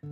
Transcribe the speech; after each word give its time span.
Oi, 0.00 0.08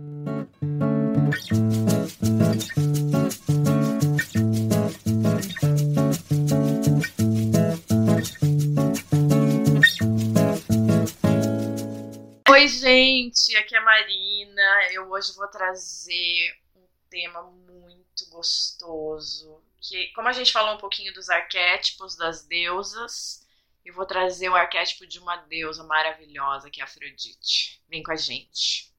gente, 12.67 13.55
aqui 13.55 13.75
é 13.75 13.77
a 13.77 13.81
Marina. 13.81 14.61
Eu 14.91 15.09
hoje 15.09 15.33
vou 15.33 15.47
trazer 15.47 16.59
um 16.75 16.85
tema 17.09 17.43
muito 17.43 18.29
gostoso. 18.29 19.63
Que, 19.79 20.07
como 20.09 20.27
a 20.27 20.33
gente 20.33 20.51
falou 20.51 20.75
um 20.75 20.79
pouquinho 20.79 21.13
dos 21.13 21.29
arquétipos 21.29 22.17
das 22.17 22.43
deusas, 22.43 23.47
eu 23.85 23.93
vou 23.93 24.05
trazer 24.05 24.49
o 24.49 24.55
arquétipo 24.55 25.07
de 25.07 25.17
uma 25.17 25.37
deusa 25.37 25.85
maravilhosa, 25.85 26.69
que 26.69 26.81
é 26.81 26.83
Afrodite. 26.83 27.81
Vem 27.87 28.03
com 28.03 28.11
a 28.11 28.17
gente. 28.17 28.93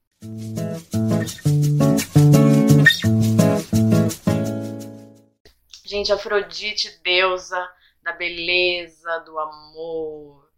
Gente, 5.88 6.12
Afrodite, 6.12 6.98
deusa 6.98 7.59
da 8.02 8.12
beleza, 8.12 9.20
do 9.20 9.38
amor, 9.38 10.52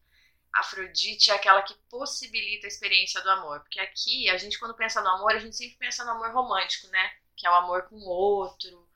Afrodite 0.53 1.31
é 1.31 1.35
aquela 1.35 1.63
que 1.63 1.73
possibilita 1.89 2.67
a 2.67 2.69
experiência 2.69 3.21
do 3.23 3.31
amor. 3.31 3.61
Porque 3.61 3.79
aqui, 3.79 4.29
a 4.29 4.37
gente, 4.37 4.59
quando 4.59 4.75
pensa 4.75 5.01
no 5.01 5.09
amor, 5.09 5.31
a 5.31 5.39
gente 5.39 5.55
sempre 5.55 5.77
pensa 5.77 6.05
no 6.05 6.11
amor 6.11 6.33
romântico, 6.33 6.89
né? 6.89 7.13
Que 7.37 7.47
é 7.47 7.51
o 7.51 7.55
amor 7.55 7.83
com 7.85 7.95
o 7.95 8.09
outro. 8.09 8.89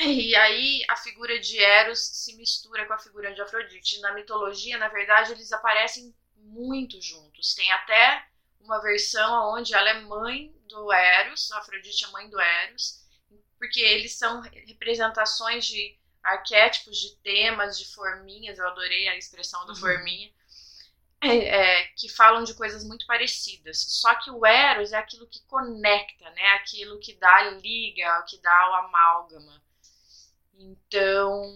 E 0.00 0.34
aí, 0.34 0.82
a 0.90 0.96
figura 0.96 1.38
de 1.38 1.62
Eros 1.62 2.00
se 2.00 2.36
mistura 2.36 2.84
com 2.84 2.94
a 2.94 2.98
figura 2.98 3.32
de 3.32 3.40
Afrodite. 3.40 4.00
Na 4.00 4.12
mitologia, 4.12 4.76
na 4.76 4.88
verdade, 4.88 5.30
eles 5.30 5.52
aparecem 5.52 6.12
muito 6.34 7.00
juntos. 7.00 7.54
Tem 7.54 7.70
até 7.70 8.26
uma 8.60 8.82
versão 8.82 9.54
onde 9.54 9.72
ela 9.72 9.88
é 9.88 10.00
mãe 10.00 10.52
do 10.66 10.92
Eros, 10.92 11.52
Afrodite 11.52 12.06
é 12.06 12.08
mãe 12.08 12.28
do 12.28 12.40
Eros, 12.40 13.03
porque 13.64 13.80
eles 13.80 14.12
são 14.12 14.42
representações 14.42 15.64
de 15.64 15.98
arquétipos, 16.22 16.98
de 16.98 17.16
temas, 17.16 17.78
de 17.78 17.86
forminhas. 17.94 18.58
Eu 18.58 18.68
adorei 18.68 19.08
a 19.08 19.16
expressão 19.16 19.64
do 19.64 19.72
uhum. 19.72 19.76
forminha 19.76 20.30
é, 21.22 21.36
é, 21.36 21.86
que 21.96 22.10
falam 22.10 22.44
de 22.44 22.52
coisas 22.52 22.84
muito 22.84 23.06
parecidas. 23.06 23.78
Só 23.78 24.14
que 24.16 24.30
o 24.30 24.44
Eros 24.44 24.92
é 24.92 24.98
aquilo 24.98 25.26
que 25.26 25.40
conecta, 25.46 26.28
né? 26.30 26.46
Aquilo 26.56 27.00
que 27.00 27.14
dá 27.14 27.52
liga, 27.52 28.22
que 28.28 28.36
dá 28.42 28.70
o 28.70 28.74
amálgama. 28.86 29.62
Então, 30.58 31.54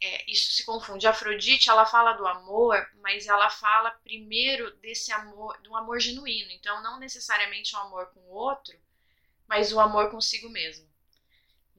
é, 0.00 0.30
isso 0.30 0.52
se 0.52 0.64
confunde. 0.64 1.06
A 1.06 1.10
Afrodite, 1.10 1.68
ela 1.68 1.84
fala 1.84 2.14
do 2.14 2.26
amor, 2.26 2.88
mas 3.02 3.26
ela 3.26 3.50
fala 3.50 3.90
primeiro 4.02 4.74
desse 4.78 5.12
amor, 5.12 5.60
do 5.60 5.76
amor 5.76 6.00
genuíno. 6.00 6.50
Então, 6.52 6.82
não 6.82 6.98
necessariamente 6.98 7.76
um 7.76 7.80
amor 7.80 8.06
com 8.06 8.20
o 8.20 8.32
outro, 8.32 8.74
mas 9.46 9.70
o 9.70 9.78
amor 9.78 10.10
consigo 10.10 10.48
mesmo. 10.48 10.93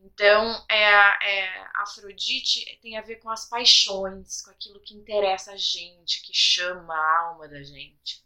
Então, 0.05 0.63
é, 0.69 0.83
é, 0.83 1.67
Afrodite 1.73 2.63
tem 2.79 2.95
a 2.95 3.01
ver 3.01 3.15
com 3.15 3.29
as 3.29 3.49
paixões, 3.49 4.43
com 4.43 4.51
aquilo 4.51 4.79
que 4.79 4.93
interessa 4.93 5.53
a 5.53 5.57
gente, 5.57 6.21
que 6.21 6.31
chama 6.31 6.93
a 6.93 7.19
alma 7.21 7.47
da 7.47 7.63
gente. 7.63 8.23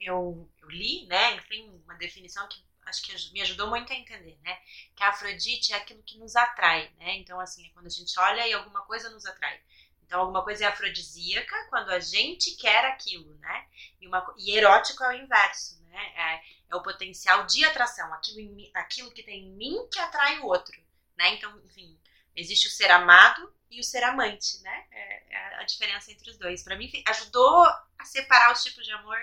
Eu, 0.00 0.48
eu 0.62 0.70
li, 0.70 1.06
né, 1.06 1.34
enfim, 1.34 1.82
uma 1.84 1.94
definição 1.94 2.46
que 2.46 2.64
acho 2.86 3.02
que 3.02 3.32
me 3.32 3.42
ajudou 3.42 3.66
muito 3.68 3.92
a 3.92 3.96
entender, 3.96 4.38
né, 4.42 4.58
que 4.94 5.02
a 5.02 5.08
Afrodite 5.08 5.72
é 5.72 5.76
aquilo 5.76 6.02
que 6.04 6.16
nos 6.18 6.36
atrai, 6.36 6.90
né, 6.98 7.16
então, 7.16 7.40
assim, 7.40 7.66
é 7.66 7.70
quando 7.70 7.86
a 7.86 7.90
gente 7.90 8.18
olha 8.18 8.46
e 8.46 8.52
alguma 8.52 8.82
coisa 8.82 9.10
nos 9.10 9.26
atrai. 9.26 9.60
Então, 10.04 10.20
alguma 10.20 10.42
coisa 10.42 10.64
é 10.64 10.68
afrodisíaca 10.68 11.66
quando 11.68 11.90
a 11.90 12.00
gente 12.00 12.52
quer 12.52 12.84
aquilo, 12.86 13.34
né, 13.38 13.66
e, 14.00 14.06
uma, 14.06 14.24
e 14.38 14.56
erótico 14.56 15.02
é 15.02 15.08
o 15.08 15.24
inverso, 15.24 15.82
né, 15.82 16.12
é, 16.14 16.42
é 16.70 16.76
o 16.76 16.82
potencial 16.82 17.44
de 17.44 17.64
atração, 17.64 18.14
aquilo, 18.14 18.56
aquilo 18.72 19.10
que 19.10 19.24
tem 19.24 19.48
em 19.48 19.52
mim 19.56 19.88
que 19.90 19.98
atrai 19.98 20.38
o 20.38 20.46
outro 20.46 20.87
né? 21.18 21.34
Então, 21.34 21.60
enfim, 21.66 21.98
existe 22.34 22.68
o 22.68 22.70
ser 22.70 22.90
amado 22.90 23.52
e 23.70 23.80
o 23.80 23.84
ser 23.84 24.02
amante, 24.04 24.62
né? 24.62 24.86
É, 24.90 25.34
é 25.34 25.54
a 25.56 25.64
diferença 25.64 26.10
entre 26.10 26.30
os 26.30 26.38
dois. 26.38 26.62
Para 26.62 26.76
mim, 26.76 26.90
ajudou 27.08 27.66
a 27.98 28.04
separar 28.04 28.52
os 28.52 28.62
tipos 28.62 28.86
de 28.86 28.92
amor 28.92 29.18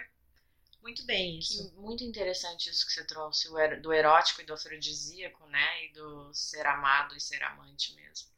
muito 0.81 1.03
bem. 1.03 1.39
Isso. 1.39 1.71
Que, 1.71 1.75
muito 1.77 2.03
interessante 2.03 2.69
isso 2.69 2.85
que 2.85 2.93
você 2.93 3.03
trouxe, 3.05 3.49
do 3.81 3.91
erótico 3.91 4.41
e 4.41 4.45
do 4.45 4.53
afrodisíaco, 4.53 5.43
né? 5.47 5.85
E 5.85 5.93
do 5.93 6.31
ser 6.31 6.67
amado 6.67 7.15
e 7.15 7.19
ser 7.19 7.41
amante 7.41 7.95
mesmo. 7.95 8.29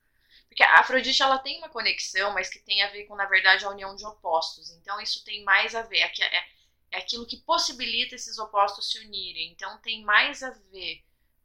Porque 0.47 0.63
a 0.63 0.79
Afrodite 0.79 1.21
ela 1.21 1.39
tem 1.39 1.57
uma 1.57 1.67
conexão, 1.67 2.33
mas 2.33 2.49
que 2.49 2.59
tem 2.59 2.81
a 2.81 2.89
ver 2.89 3.03
com, 3.03 3.15
na 3.15 3.25
verdade, 3.25 3.65
a 3.65 3.69
união 3.69 3.95
de 3.95 4.05
opostos. 4.05 4.71
Então 4.71 4.99
isso 5.01 5.25
tem 5.25 5.43
mais 5.43 5.75
a 5.75 5.81
ver. 5.81 5.99
É, 5.99 6.11
é, 6.21 6.45
é 6.91 6.97
aquilo 6.99 7.27
que 7.27 7.37
possibilita 7.37 8.15
esses 8.15 8.37
opostos 8.37 8.91
se 8.91 8.99
unirem. 8.99 9.51
Então 9.51 9.77
tem 9.79 10.03
mais 10.03 10.41
a 10.41 10.51
ver 10.71 11.03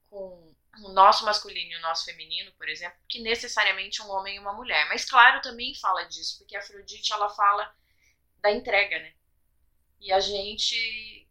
com 0.08 0.51
o 0.78 0.88
nosso 0.88 1.24
masculino 1.24 1.72
e 1.72 1.76
o 1.76 1.80
nosso 1.80 2.04
feminino, 2.04 2.52
por 2.52 2.68
exemplo, 2.68 2.98
que 3.08 3.20
necessariamente 3.20 4.00
um 4.02 4.10
homem 4.10 4.36
e 4.36 4.38
uma 4.38 4.52
mulher. 4.52 4.88
Mas 4.88 5.04
claro, 5.04 5.42
também 5.42 5.74
fala 5.74 6.04
disso, 6.04 6.38
porque 6.38 6.56
a 6.56 6.60
Afrodite 6.60 7.12
ela 7.12 7.28
fala 7.28 7.74
da 8.40 8.50
entrega, 8.50 8.98
né? 8.98 9.12
E 10.00 10.12
a 10.12 10.18
gente 10.18 11.28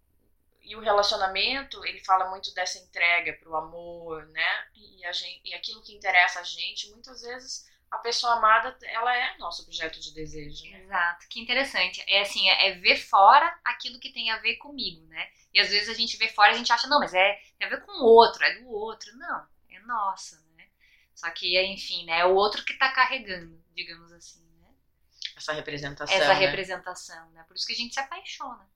e 0.64 0.76
o 0.76 0.80
relacionamento, 0.80 1.84
ele 1.86 2.00
fala 2.00 2.30
muito 2.30 2.54
dessa 2.54 2.78
entrega 2.78 3.34
para 3.34 3.50
o 3.50 3.56
amor, 3.58 4.26
né? 4.28 4.68
E, 4.74 5.04
a 5.04 5.12
gente, 5.12 5.42
e 5.44 5.54
aquilo 5.54 5.82
que 5.82 5.94
interessa 5.94 6.40
a 6.40 6.44
gente, 6.44 6.90
muitas 6.92 7.22
vezes 7.22 7.70
a 7.92 7.98
pessoa 7.98 8.34
amada, 8.34 8.76
ela 8.84 9.14
é 9.14 9.38
nosso 9.38 9.64
objeto 9.64 10.00
de 10.00 10.14
desejo. 10.14 10.64
Né? 10.72 10.82
Exato, 10.82 11.28
que 11.28 11.42
interessante. 11.42 12.02
É 12.08 12.22
assim, 12.22 12.48
é, 12.48 12.70
é, 12.70 12.72
ver 12.76 12.96
fora 12.96 13.54
aquilo 13.66 14.00
que 14.00 14.14
tem 14.14 14.32
a 14.32 14.40
ver 14.40 14.56
comigo, 14.56 15.06
né? 15.08 15.30
E 15.54 15.60
às 15.60 15.70
vezes 15.70 15.90
a 15.90 15.94
gente 15.94 16.16
vê 16.16 16.30
fora 16.30 16.52
e 16.52 16.56
a 16.56 16.58
gente 16.58 16.72
acha, 16.72 16.88
não, 16.88 17.00
mas 17.00 17.14
é 17.14 17.34
tem 17.60 17.68
a 17.68 17.70
ver 17.70 17.82
com 17.86 17.92
o 17.92 18.06
outro, 18.06 18.44
é 18.46 18.60
do 18.60 18.70
outro. 18.70 19.14
Não, 19.18 19.46
é 19.70 19.80
nossa, 19.82 20.42
né? 20.56 20.70
Só 21.14 21.30
que, 21.32 21.62
enfim, 21.62 22.06
né? 22.06 22.20
É 22.20 22.26
o 22.26 22.34
outro 22.34 22.64
que 22.64 22.74
tá 22.76 22.94
carregando, 22.94 23.62
digamos 23.76 24.14
assim, 24.14 24.42
né? 24.62 24.70
Essa 25.36 25.52
representação. 25.52 26.16
Essa 26.16 26.34
né? 26.34 26.40
representação, 26.40 27.32
né? 27.32 27.44
Por 27.44 27.58
isso 27.58 27.68
que 27.68 27.74
a 27.74 27.78
gente 27.78 27.94
se 27.94 28.00
apaixona. 28.00 28.70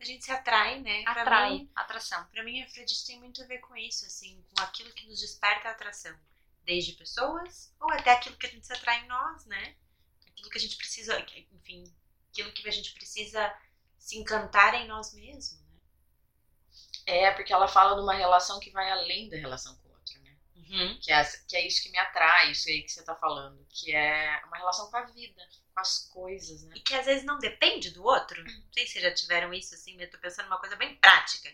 A 0.00 0.04
gente 0.04 0.24
se 0.24 0.32
atrai, 0.32 0.80
né? 0.80 1.04
Atrai, 1.06 1.50
mim, 1.50 1.70
atração. 1.76 2.24
Pra 2.32 2.42
mim, 2.42 2.60
a 2.62 2.64
Afrodite 2.64 3.06
tem 3.06 3.20
muito 3.20 3.40
a 3.42 3.46
ver 3.46 3.58
com 3.58 3.76
isso, 3.76 4.06
assim, 4.06 4.42
com 4.48 4.64
aquilo 4.64 4.92
que 4.94 5.06
nos 5.06 5.20
desperta 5.20 5.68
a 5.68 5.72
atração 5.72 6.18
desde 6.64 6.92
pessoas 6.92 7.74
ou 7.80 7.90
até 7.92 8.12
aquilo 8.12 8.36
que 8.36 8.46
a 8.46 8.50
gente 8.50 8.66
se 8.66 8.72
atrai 8.72 9.04
em 9.04 9.08
nós, 9.08 9.44
né? 9.46 9.76
Aquilo 10.28 10.50
que 10.50 10.58
a 10.58 10.60
gente 10.60 10.76
precisa, 10.76 11.18
enfim, 11.52 11.84
aquilo 12.30 12.52
que 12.52 12.68
a 12.68 12.72
gente 12.72 12.92
precisa 12.92 13.54
se 13.98 14.18
encantar 14.18 14.74
em 14.74 14.86
nós 14.86 15.12
mesmos, 15.14 15.60
né? 15.60 15.78
É, 17.06 17.30
porque 17.32 17.52
ela 17.52 17.68
fala 17.68 17.94
de 17.96 18.02
uma 18.02 18.14
relação 18.14 18.60
que 18.60 18.70
vai 18.70 18.90
além 18.90 19.28
da 19.28 19.36
relação 19.36 19.76
com 19.76 19.88
o 19.88 19.92
outro, 19.92 20.20
né? 20.22 20.36
Uhum. 20.56 20.98
Que, 21.00 21.12
é, 21.12 21.24
que 21.48 21.56
é 21.56 21.66
isso 21.66 21.82
que 21.82 21.90
me 21.90 21.98
atrai, 21.98 22.52
isso 22.52 22.68
aí 22.68 22.82
que 22.82 22.90
você 22.90 23.04
tá 23.04 23.14
falando, 23.16 23.64
que 23.68 23.92
é 23.92 24.40
uma 24.46 24.56
relação 24.56 24.90
com 24.90 24.96
a 24.96 25.04
vida, 25.04 25.42
com 25.74 25.80
as 25.80 26.08
coisas, 26.08 26.62
né? 26.64 26.74
E 26.76 26.80
que 26.80 26.94
às 26.94 27.06
vezes 27.06 27.24
não 27.24 27.38
depende 27.38 27.90
do 27.90 28.04
outro. 28.04 28.42
Não 28.44 28.72
sei 28.72 28.86
se 28.86 29.00
já 29.00 29.12
tiveram 29.12 29.52
isso 29.52 29.74
assim, 29.74 30.00
eu 30.00 30.10
tô 30.10 30.18
pensando 30.18 30.46
numa 30.46 30.60
coisa 30.60 30.76
bem 30.76 30.96
prática. 30.96 31.52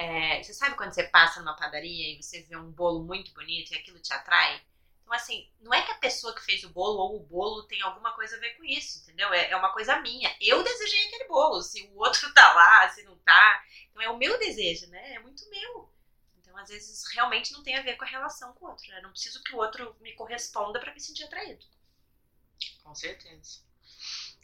É, 0.00 0.42
você 0.42 0.54
sabe 0.54 0.76
quando 0.76 0.94
você 0.94 1.04
passa 1.04 1.40
numa 1.40 1.54
padaria 1.54 2.14
e 2.14 2.22
você 2.22 2.40
vê 2.44 2.56
um 2.56 2.70
bolo 2.70 3.04
muito 3.04 3.34
bonito 3.34 3.70
e 3.70 3.76
aquilo 3.76 3.98
te 3.98 4.10
atrai? 4.14 4.62
Então, 5.02 5.12
assim, 5.12 5.46
não 5.60 5.74
é 5.74 5.82
que 5.82 5.92
a 5.92 5.98
pessoa 5.98 6.34
que 6.34 6.42
fez 6.42 6.64
o 6.64 6.70
bolo 6.70 7.00
ou 7.00 7.16
o 7.16 7.26
bolo 7.26 7.64
tem 7.64 7.82
alguma 7.82 8.10
coisa 8.14 8.34
a 8.34 8.40
ver 8.40 8.56
com 8.56 8.64
isso, 8.64 9.02
entendeu? 9.02 9.30
É, 9.34 9.50
é 9.50 9.56
uma 9.56 9.74
coisa 9.74 10.00
minha. 10.00 10.34
Eu 10.40 10.64
desejei 10.64 11.06
aquele 11.06 11.28
bolo. 11.28 11.60
Se 11.60 11.82
o 11.82 11.98
outro 11.98 12.32
tá 12.32 12.54
lá, 12.54 12.88
se 12.88 13.02
não 13.02 13.14
tá. 13.18 13.62
Então, 13.90 14.00
é 14.00 14.08
o 14.08 14.16
meu 14.16 14.38
desejo, 14.38 14.86
né? 14.86 15.16
É 15.16 15.18
muito 15.18 15.46
meu. 15.50 15.92
Então, 16.38 16.56
às 16.56 16.70
vezes, 16.70 17.04
realmente 17.12 17.52
não 17.52 17.62
tem 17.62 17.76
a 17.76 17.82
ver 17.82 17.98
com 17.98 18.04
a 18.04 18.08
relação 18.08 18.54
com 18.54 18.64
o 18.64 18.70
outro. 18.70 18.88
Né? 18.88 19.02
Não 19.02 19.10
preciso 19.10 19.42
que 19.42 19.54
o 19.54 19.58
outro 19.58 19.94
me 20.00 20.14
corresponda 20.14 20.80
para 20.80 20.94
me 20.94 21.00
sentir 21.00 21.24
atraído. 21.24 21.66
Com 22.82 22.94
certeza. 22.94 23.60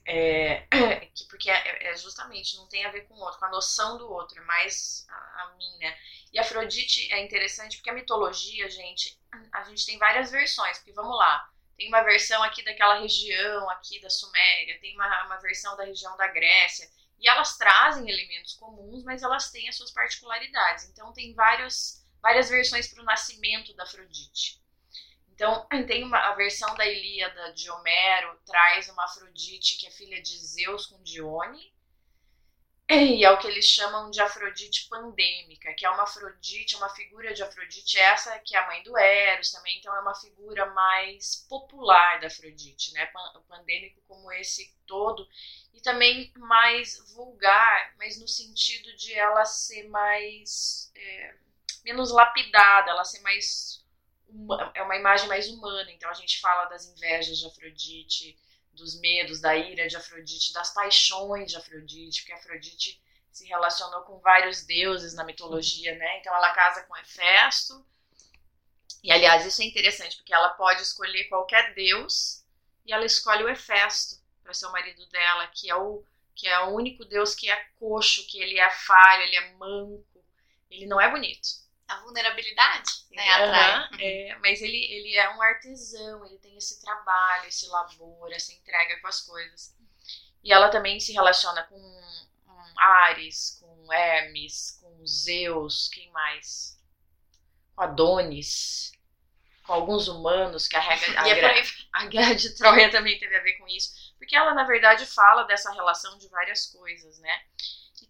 É, 0.08 0.68
porque 1.28 1.50
é, 1.50 1.90
é, 1.90 1.96
justamente 1.96 2.56
não 2.56 2.68
tem 2.68 2.84
a 2.84 2.90
ver 2.90 3.02
com 3.02 3.14
o 3.14 3.18
outro, 3.18 3.40
com 3.40 3.44
a 3.46 3.50
noção 3.50 3.98
do 3.98 4.08
outro, 4.08 4.40
é 4.40 4.44
mais 4.44 5.04
a, 5.08 5.42
a 5.42 5.54
mim, 5.56 5.78
né? 5.78 5.98
E 6.32 6.38
Afrodite 6.38 7.12
é 7.12 7.24
interessante 7.24 7.76
porque 7.76 7.90
a 7.90 7.94
mitologia, 7.94 8.70
gente, 8.70 9.18
a 9.52 9.64
gente 9.64 9.84
tem 9.84 9.98
várias 9.98 10.30
versões, 10.30 10.78
porque 10.78 10.92
vamos 10.92 11.16
lá, 11.16 11.50
tem 11.76 11.88
uma 11.88 12.02
versão 12.02 12.40
aqui 12.44 12.62
daquela 12.62 13.00
região 13.00 13.68
aqui 13.70 14.00
da 14.00 14.08
Suméria, 14.08 14.78
tem 14.80 14.94
uma, 14.94 15.26
uma 15.26 15.36
versão 15.38 15.76
da 15.76 15.84
região 15.84 16.16
da 16.16 16.28
Grécia, 16.28 16.88
e 17.18 17.28
elas 17.28 17.56
trazem 17.56 18.08
elementos 18.08 18.54
comuns, 18.54 19.02
mas 19.02 19.22
elas 19.22 19.50
têm 19.50 19.68
as 19.68 19.76
suas 19.76 19.90
particularidades. 19.90 20.84
Então 20.84 21.12
tem 21.12 21.34
vários, 21.34 22.04
várias 22.22 22.48
versões 22.48 22.86
para 22.86 23.02
o 23.02 23.06
nascimento 23.06 23.74
da 23.74 23.82
Afrodite. 23.82 24.62
Então, 25.36 25.66
tem 25.86 26.02
uma, 26.02 26.18
a 26.18 26.34
versão 26.34 26.74
da 26.74 26.86
Ilíada 26.86 27.52
de 27.52 27.70
Homero 27.70 28.40
traz 28.46 28.88
uma 28.88 29.04
Afrodite 29.04 29.78
que 29.78 29.86
é 29.86 29.90
filha 29.90 30.20
de 30.20 30.36
Zeus 30.38 30.86
com 30.86 31.00
Dione. 31.02 31.72
E 32.88 33.24
é 33.24 33.30
o 33.32 33.38
que 33.38 33.48
eles 33.48 33.64
chamam 33.64 34.10
de 34.10 34.20
Afrodite 34.20 34.88
pandêmica, 34.88 35.74
que 35.74 35.84
é 35.84 35.90
uma 35.90 36.04
Afrodite, 36.04 36.76
uma 36.76 36.88
figura 36.88 37.34
de 37.34 37.42
Afrodite, 37.42 37.98
essa 37.98 38.38
que 38.38 38.54
é 38.54 38.60
a 38.60 38.66
mãe 38.68 38.80
do 38.84 38.96
Eros 38.96 39.50
também, 39.50 39.76
então 39.78 39.94
é 39.94 39.98
uma 39.98 40.14
figura 40.14 40.66
mais 40.66 41.44
popular 41.48 42.20
da 42.20 42.28
Afrodite, 42.28 42.92
né? 42.92 43.10
Pandêmico 43.48 44.00
como 44.06 44.30
esse 44.32 44.72
todo, 44.86 45.26
e 45.74 45.80
também 45.80 46.32
mais 46.36 46.96
vulgar, 47.12 47.92
mas 47.98 48.20
no 48.20 48.28
sentido 48.28 48.96
de 48.96 49.12
ela 49.14 49.44
ser 49.44 49.88
mais. 49.88 50.92
É, 50.94 51.34
menos 51.84 52.12
lapidada, 52.12 52.90
ela 52.90 53.04
ser 53.04 53.20
mais. 53.20 53.75
É 54.74 54.82
uma 54.82 54.96
imagem 54.96 55.28
mais 55.28 55.48
humana, 55.48 55.90
então 55.92 56.10
a 56.10 56.14
gente 56.14 56.40
fala 56.40 56.66
das 56.66 56.86
invejas 56.86 57.38
de 57.38 57.46
Afrodite 57.46 58.38
dos 58.72 59.00
medos, 59.00 59.40
da 59.40 59.56
ira 59.56 59.88
de 59.88 59.96
Afrodite, 59.96 60.52
das 60.52 60.72
paixões 60.72 61.50
de 61.50 61.56
Afrodite, 61.56 62.20
porque 62.20 62.32
Afrodite 62.32 63.00
se 63.32 63.46
relacionou 63.46 64.02
com 64.02 64.18
vários 64.18 64.64
deuses 64.64 65.14
na 65.14 65.24
mitologia, 65.24 65.94
né? 65.96 66.18
Então 66.18 66.34
ela 66.34 66.52
casa 66.52 66.82
com 66.84 66.96
Hefesto. 66.96 67.86
E 69.02 69.10
aliás, 69.10 69.46
isso 69.46 69.62
é 69.62 69.64
interessante, 69.64 70.16
porque 70.16 70.34
ela 70.34 70.50
pode 70.50 70.82
escolher 70.82 71.24
qualquer 71.24 71.74
deus 71.74 72.44
e 72.84 72.92
ela 72.92 73.04
escolhe 73.04 73.44
o 73.44 73.48
Hefesto 73.48 74.20
para 74.42 74.52
ser 74.52 74.66
o 74.66 74.72
marido 74.72 75.06
dela, 75.08 75.46
que 75.48 75.70
é 75.70 75.74
o 75.74 76.04
que 76.34 76.46
é 76.46 76.60
o 76.64 76.74
único 76.74 77.02
deus 77.02 77.34
que 77.34 77.50
é 77.50 77.56
coxo, 77.78 78.26
que 78.26 78.38
ele 78.38 78.58
é 78.58 78.70
falho, 78.70 79.22
ele 79.22 79.36
é 79.36 79.52
manco, 79.54 80.22
ele 80.70 80.84
não 80.84 81.00
é 81.00 81.10
bonito 81.10 81.65
a 81.88 82.00
vulnerabilidade, 82.00 82.90
né? 83.12 83.28
Atrai. 83.30 83.88
Uhum, 83.92 83.98
é, 84.00 84.38
mas 84.40 84.60
ele, 84.60 84.76
ele 84.76 85.16
é 85.16 85.30
um 85.34 85.42
artesão, 85.42 86.24
ele 86.26 86.38
tem 86.38 86.56
esse 86.56 86.80
trabalho, 86.80 87.48
esse 87.48 87.66
labor, 87.68 88.32
essa 88.32 88.52
entrega 88.52 89.00
com 89.00 89.06
as 89.06 89.20
coisas. 89.20 89.74
E 90.42 90.52
ela 90.52 90.68
também 90.68 90.98
se 91.00 91.12
relaciona 91.12 91.62
com, 91.64 91.78
com 92.44 92.80
Ares, 92.80 93.58
com 93.60 93.92
Hermes, 93.92 94.78
com 94.80 95.06
Zeus, 95.06 95.88
quem 95.88 96.10
mais? 96.10 96.78
Com 97.74 97.82
Adonis, 97.82 98.92
com 99.64 99.72
alguns 99.72 100.08
humanos, 100.08 100.68
que 100.68 100.76
a, 100.76 100.80
regra, 100.80 101.20
a, 101.22 101.28
é 101.28 101.64
a 101.92 102.06
guerra 102.06 102.34
de 102.34 102.54
Troia 102.54 102.90
também 102.90 103.18
teve 103.18 103.36
a 103.36 103.42
ver 103.42 103.54
com 103.54 103.66
isso. 103.68 104.05
Porque 104.18 104.36
ela, 104.36 104.54
na 104.54 104.64
verdade, 104.64 105.06
fala 105.06 105.44
dessa 105.44 105.72
relação 105.72 106.16
de 106.18 106.28
várias 106.28 106.66
coisas, 106.66 107.18
né? 107.18 107.44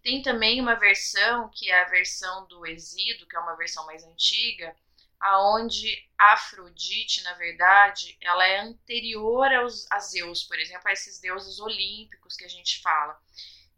Tem 0.02 0.22
também 0.22 0.60
uma 0.60 0.74
versão, 0.76 1.50
que 1.52 1.70
é 1.70 1.82
a 1.82 1.88
versão 1.88 2.46
do 2.46 2.64
Exído, 2.66 3.26
que 3.26 3.36
é 3.36 3.40
uma 3.40 3.56
versão 3.56 3.84
mais 3.86 4.04
antiga, 4.04 4.74
aonde 5.18 6.06
Afrodite, 6.16 7.22
na 7.24 7.34
verdade, 7.34 8.16
ela 8.20 8.46
é 8.46 8.60
anterior 8.60 9.52
aos, 9.52 9.90
a 9.90 9.98
Zeus, 9.98 10.44
por 10.44 10.58
exemplo, 10.58 10.88
a 10.88 10.92
esses 10.92 11.18
deuses 11.18 11.58
olímpicos 11.58 12.36
que 12.36 12.44
a 12.44 12.48
gente 12.48 12.80
fala. 12.80 13.20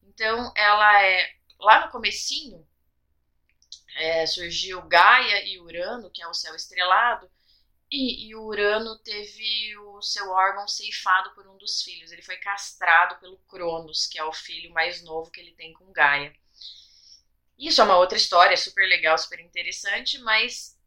Então, 0.02 0.52
ela 0.54 1.02
é 1.02 1.34
lá 1.58 1.86
no 1.86 1.90
comecinho 1.90 2.66
é, 3.98 4.24
surgiu 4.26 4.80
Gaia 4.82 5.44
e 5.44 5.58
Urano, 5.58 6.10
que 6.10 6.22
é 6.22 6.28
o 6.28 6.34
céu 6.34 6.54
estrelado, 6.54 7.28
e, 7.90 8.28
e 8.28 8.36
Urano 8.36 8.98
teve 8.98 9.76
o 9.78 10.02
seu 10.02 10.30
órgão 10.30 10.68
ceifado 10.68 11.30
por 11.34 11.46
um 11.48 11.56
dos 11.56 11.82
filhos. 11.82 12.12
Ele 12.12 12.22
foi 12.22 12.36
castrado 12.36 13.18
pelo 13.18 13.38
Cronos, 13.48 14.06
que 14.06 14.18
é 14.18 14.24
o 14.24 14.32
filho 14.32 14.72
mais 14.72 15.02
novo 15.02 15.30
que 15.30 15.40
ele 15.40 15.52
tem 15.52 15.72
com 15.72 15.92
Gaia. 15.92 16.34
Isso 17.58 17.80
é 17.80 17.84
uma 17.84 17.96
outra 17.96 18.16
história, 18.16 18.56
super 18.56 18.86
legal, 18.86 19.18
super 19.18 19.40
interessante, 19.40 20.18
mas 20.18 20.78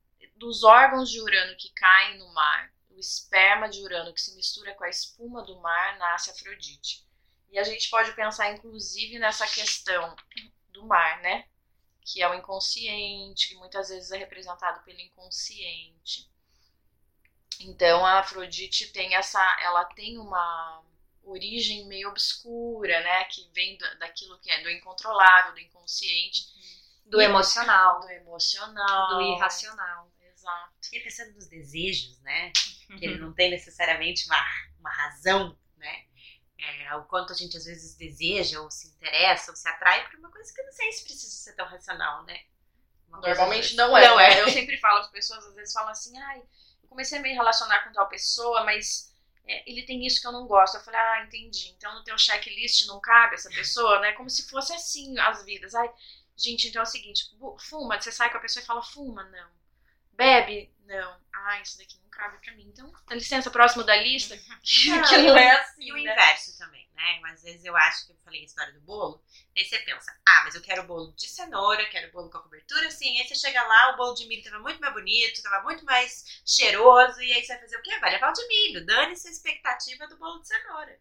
dos 0.42 0.64
órgãos 0.64 1.10
de 1.10 1.22
Urano 1.22 1.56
que 1.58 1.70
caem 1.72 2.18
no 2.18 2.34
mar, 2.34 2.74
o 2.90 3.00
esperma 3.00 3.70
de 3.70 3.80
Urano 3.82 4.14
que 4.14 4.22
se 4.22 4.36
mistura 4.36 4.74
com 4.74 4.84
a 4.84 4.90
espuma 4.90 5.44
do 5.44 5.60
mar, 5.60 5.98
nasce 5.98 6.32
Afrodite. 6.32 7.06
E 7.52 7.60
a 7.60 7.64
gente 7.64 7.90
pode 7.90 8.14
pensar, 8.14 8.52
inclusive, 8.52 9.20
nessa 9.20 9.46
questão 9.46 10.16
do 10.70 10.86
mar, 10.86 11.22
né? 11.22 11.46
Que 12.02 12.22
é 12.22 12.30
o 12.30 12.34
inconsciente, 12.34 13.50
que 13.50 13.56
muitas 13.56 13.90
vezes 13.90 14.10
é 14.12 14.18
representado 14.18 14.84
pelo 14.84 15.00
inconsciente. 15.00 16.31
Então 17.64 18.06
a 18.06 18.20
Afrodite 18.20 18.88
tem 18.92 19.16
essa, 19.16 19.40
ela 19.62 19.86
tem 19.86 20.18
uma 20.18 20.84
origem 21.24 21.88
meio 21.88 22.10
obscura, 22.10 23.00
né, 23.02 23.24
que 23.26 23.50
vem 23.54 23.78
do, 23.78 24.00
daquilo 24.00 24.40
que 24.40 24.52
é 24.52 24.62
do 24.62 24.70
incontrolável, 24.70 25.54
do 25.54 25.60
inconsciente, 25.60 26.46
do 27.06 27.22
emocional, 27.22 28.00
do 28.00 28.10
emocional, 28.10 29.16
do 29.16 29.22
irracional. 29.22 30.12
Exato. 30.22 30.74
E 30.92 31.00
pensando 31.00 31.34
nos 31.34 31.48
desejos, 31.48 32.20
né, 32.22 32.52
que 32.98 33.06
ele 33.06 33.18
não 33.18 33.34
tem 33.34 33.52
necessariamente 33.52 34.26
uma, 34.26 34.44
uma 34.80 34.92
razão, 34.92 35.58
né, 35.78 36.06
é, 36.58 36.96
o 36.96 37.06
quanto 37.06 37.34
a 37.34 37.36
gente 37.36 37.58
às 37.58 37.66
vezes 37.66 37.96
deseja 37.96 38.62
ou 38.62 38.70
se 38.70 38.88
interessa 38.88 39.52
ou 39.52 39.58
se 39.58 39.68
atrai 39.68 40.08
por 40.10 40.20
uma 40.20 40.32
coisa 40.32 40.54
que 40.54 40.62
eu 40.62 40.66
não 40.66 40.72
sei 40.72 40.92
se 40.92 41.04
precisa 41.04 41.36
ser 41.36 41.56
tão 41.56 41.66
racional, 41.66 42.24
né. 42.24 42.40
Normalmente 43.20 43.76
não 43.76 43.98
é. 43.98 44.08
Não 44.08 44.20
é. 44.20 44.42
Eu 44.42 44.50
sempre 44.50 44.78
falo, 44.78 45.00
as 45.00 45.12
pessoas 45.12 45.46
às 45.46 45.54
vezes 45.54 45.74
falam 45.74 45.90
assim, 45.90 46.18
ai, 46.18 46.44
comecei 46.92 47.18
a 47.18 47.22
me 47.22 47.34
relacionar 47.34 47.86
com 47.86 47.94
tal 47.94 48.10
pessoa, 48.10 48.66
mas 48.66 49.16
é, 49.48 49.70
ele 49.70 49.84
tem 49.84 50.06
isso 50.06 50.20
que 50.20 50.28
eu 50.28 50.32
não 50.34 50.46
gosto. 50.46 50.76
Eu 50.76 50.82
falei, 50.82 51.00
ah, 51.00 51.24
entendi. 51.26 51.70
Então 51.70 51.96
no 51.96 52.04
teu 52.04 52.18
checklist 52.18 52.86
não 52.86 53.00
cabe 53.00 53.36
essa 53.36 53.50
pessoa, 53.50 54.02
né? 54.02 54.12
Como 54.12 54.30
se 54.30 54.50
fosse 54.50 54.74
assim 54.74 55.18
as 55.18 55.44
vidas. 55.46 55.74
Ai, 55.74 55.90
gente, 56.36 56.68
então 56.68 56.82
é 56.82 56.84
o 56.84 56.86
seguinte, 56.86 57.24
fuma, 57.70 58.00
você 58.00 58.12
sai 58.12 58.30
com 58.30 58.38
a 58.38 58.42
pessoa 58.42 58.62
e 58.62 58.66
fala, 58.66 58.84
fuma, 58.84 59.24
não. 59.24 59.50
Bebe, 60.14 60.72
não. 60.86 61.20
Ah, 61.34 61.60
isso 61.62 61.78
daqui 61.78 61.98
não 62.04 62.10
cabe 62.10 62.38
pra 62.40 62.54
mim. 62.54 62.68
Então, 62.68 62.92
dá 63.08 63.16
licença, 63.16 63.50
próximo 63.50 63.84
da 63.84 63.96
lista. 63.96 64.38
que 64.62 65.18
não 65.18 65.38
é 65.38 65.52
assim. 65.52 65.84
E 65.84 65.92
o 65.92 65.96
né? 65.96 66.02
inverso 66.02 66.58
também, 66.58 66.88
né? 66.94 67.22
Às 67.26 67.44
vezes 67.44 67.64
eu 67.64 67.76
acho 67.76 68.06
que 68.06 68.12
eu 68.12 68.18
falei 68.24 68.42
a 68.42 68.46
história 68.46 68.74
do 68.74 68.82
bolo, 68.82 69.24
aí 69.58 69.66
você 69.66 69.80
pensa, 69.80 70.12
ah, 70.28 70.42
mas 70.44 70.54
eu 70.54 70.62
quero 70.62 70.84
bolo 70.84 71.14
de 71.14 71.28
cenoura, 71.28 71.90
quero 71.90 72.12
bolo 72.12 72.30
com 72.30 72.38
a 72.38 72.44
cobertura 72.44 72.88
assim. 72.88 73.20
Aí 73.20 73.28
você 73.28 73.36
chega 73.36 73.64
lá, 73.64 73.94
o 73.94 73.98
bolo 73.98 74.14
de 74.14 74.28
milho 74.28 74.44
tava 74.44 74.60
muito 74.60 74.80
mais 74.80 74.94
bonito, 74.94 75.42
tava 75.42 75.64
muito 75.64 75.86
mais 75.86 76.42
cheiroso, 76.46 77.22
e 77.22 77.32
aí 77.32 77.44
você 77.44 77.54
vai 77.54 77.62
fazer 77.62 77.78
o 77.78 77.82
quê? 77.82 77.98
Vai 78.00 78.12
levar 78.12 78.30
o 78.30 78.34
de 78.34 78.48
milho. 78.48 78.86
Dane-se 78.86 79.28
a 79.28 79.32
expectativa 79.32 80.08
do 80.08 80.18
bolo 80.18 80.42
de 80.42 80.48
cenoura. 80.48 81.00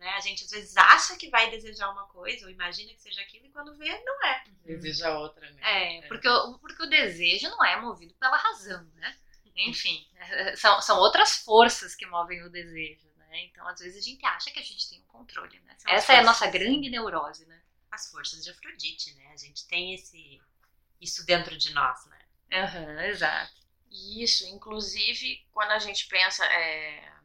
Né? 0.00 0.08
A 0.16 0.20
gente 0.20 0.44
às 0.44 0.50
vezes 0.50 0.74
acha 0.78 1.14
que 1.14 1.28
vai 1.28 1.50
desejar 1.50 1.90
uma 1.90 2.06
coisa, 2.06 2.46
ou 2.46 2.50
imagina 2.50 2.90
que 2.94 3.02
seja 3.02 3.20
aquilo, 3.20 3.44
e 3.44 3.50
quando 3.50 3.76
vê, 3.76 4.02
não 4.02 4.24
é. 4.24 4.44
Deseja 4.64 5.18
outra, 5.18 5.48
né? 5.50 5.60
É, 5.62 5.98
é. 5.98 6.08
Porque, 6.08 6.26
o, 6.26 6.58
porque 6.58 6.82
o 6.82 6.88
desejo 6.88 7.50
não 7.50 7.62
é 7.62 7.78
movido 7.78 8.14
pela 8.14 8.38
razão, 8.38 8.82
né? 8.94 9.14
Enfim, 9.54 10.08
são, 10.56 10.80
são 10.80 10.98
outras 10.98 11.36
forças 11.36 11.94
que 11.94 12.06
movem 12.06 12.42
o 12.42 12.48
desejo, 12.48 13.10
né? 13.18 13.44
Então, 13.44 13.68
às 13.68 13.78
vezes, 13.78 13.98
a 13.98 14.08
gente 14.08 14.24
acha 14.24 14.50
que 14.50 14.58
a 14.58 14.62
gente 14.62 14.88
tem 14.88 15.00
o 15.00 15.02
um 15.02 15.06
controle, 15.06 15.60
né? 15.60 15.74
São 15.76 15.92
Essa 15.92 16.14
é 16.14 16.20
a 16.20 16.24
nossa 16.24 16.46
grande 16.46 16.88
neurose, 16.88 17.44
né? 17.44 17.60
As 17.90 18.10
forças 18.10 18.42
de 18.42 18.50
Afrodite, 18.50 19.12
né? 19.16 19.26
A 19.34 19.36
gente 19.36 19.68
tem 19.68 19.92
esse, 19.92 20.40
isso 20.98 21.26
dentro 21.26 21.58
de 21.58 21.74
nós, 21.74 22.06
né? 22.06 22.18
Uhum, 22.52 23.00
exato. 23.02 23.52
Isso, 23.90 24.46
inclusive, 24.46 25.46
quando 25.52 25.72
a 25.72 25.78
gente 25.78 26.08
pensa... 26.08 26.42
É, 26.46 27.19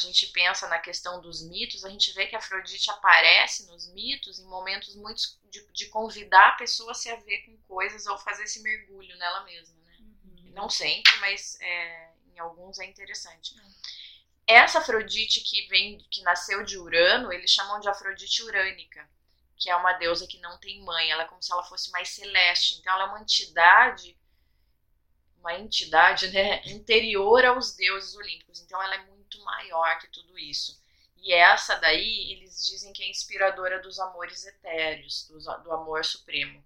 gente 0.00 0.26
pensa 0.28 0.66
na 0.68 0.78
questão 0.78 1.20
dos 1.20 1.42
mitos, 1.42 1.84
a 1.84 1.90
gente 1.90 2.12
vê 2.12 2.26
que 2.26 2.34
a 2.34 2.38
Afrodite 2.38 2.90
aparece 2.90 3.66
nos 3.66 3.92
mitos 3.92 4.38
em 4.38 4.46
momentos 4.46 4.94
muito 4.96 5.22
de, 5.50 5.66
de 5.72 5.86
convidar 5.86 6.48
a 6.48 6.56
pessoa 6.56 6.92
a 6.92 6.94
se 6.94 7.10
a 7.10 7.16
ver 7.16 7.44
com 7.44 7.56
coisas 7.68 8.06
ou 8.06 8.18
fazer 8.18 8.44
esse 8.44 8.62
mergulho 8.62 9.16
nela 9.18 9.44
mesma. 9.44 9.78
Não 10.52 10.68
sempre, 10.68 11.14
mas 11.20 11.58
é, 11.60 12.10
em 12.34 12.38
alguns 12.38 12.78
é 12.78 12.84
interessante. 12.84 13.54
Essa 14.46 14.80
Afrodite 14.80 15.40
que 15.42 15.68
vem, 15.68 15.98
que 16.10 16.22
nasceu 16.22 16.64
de 16.64 16.76
Urano, 16.76 17.32
eles 17.32 17.50
chamam 17.50 17.78
de 17.78 17.88
Afrodite 17.88 18.42
urânica, 18.42 19.08
que 19.56 19.70
é 19.70 19.76
uma 19.76 19.92
deusa 19.92 20.26
que 20.26 20.40
não 20.40 20.58
tem 20.58 20.82
mãe. 20.82 21.10
Ela 21.10 21.22
é 21.22 21.26
como 21.26 21.42
se 21.42 21.52
ela 21.52 21.62
fosse 21.62 21.90
mais 21.92 22.08
celeste. 22.08 22.78
Então 22.80 22.92
ela 22.94 23.04
é 23.04 23.06
uma 23.06 23.20
entidade, 23.20 24.18
uma 25.38 25.54
entidade, 25.54 26.28
né, 26.30 26.62
interior 26.64 27.44
aos 27.44 27.76
deuses 27.76 28.14
olímpicos. 28.16 28.60
Então 28.60 28.82
ela 28.82 28.96
é 28.96 29.06
muito 29.06 29.19
maior 29.38 29.98
que 29.98 30.08
tudo 30.08 30.38
isso. 30.38 30.80
E 31.16 31.32
essa 31.32 31.76
daí, 31.76 32.32
eles 32.32 32.64
dizem 32.66 32.92
que 32.92 33.02
é 33.02 33.10
inspiradora 33.10 33.80
dos 33.80 33.98
amores 33.98 34.46
etéreos, 34.46 35.28
do, 35.28 35.38
do 35.62 35.72
amor 35.72 36.04
supremo. 36.04 36.64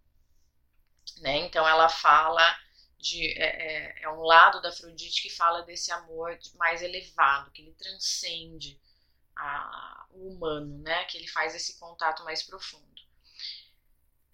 Né? 1.21 1.39
Então 1.39 1.67
ela 1.67 1.89
fala 1.89 2.57
de, 2.99 3.27
é, 3.33 3.45
é, 3.45 4.03
é, 4.03 4.09
um 4.09 4.23
lado 4.23 4.63
da 4.63 4.69
Afrodite 4.69 5.23
que 5.23 5.31
fala 5.31 5.63
desse 5.63 5.93
amor 5.93 6.39
mais 6.57 6.83
elevado, 6.83 7.51
que 7.51 7.63
ele 7.63 7.75
transcende 7.75 8.81
a, 9.37 10.07
o 10.11 10.29
humano, 10.29 10.79
né? 10.79 11.05
Que 11.05 11.19
ele 11.19 11.29
faz 11.29 11.55
esse 11.55 11.79
contato 11.79 12.25
mais 12.25 12.43
profundo. 12.43 12.95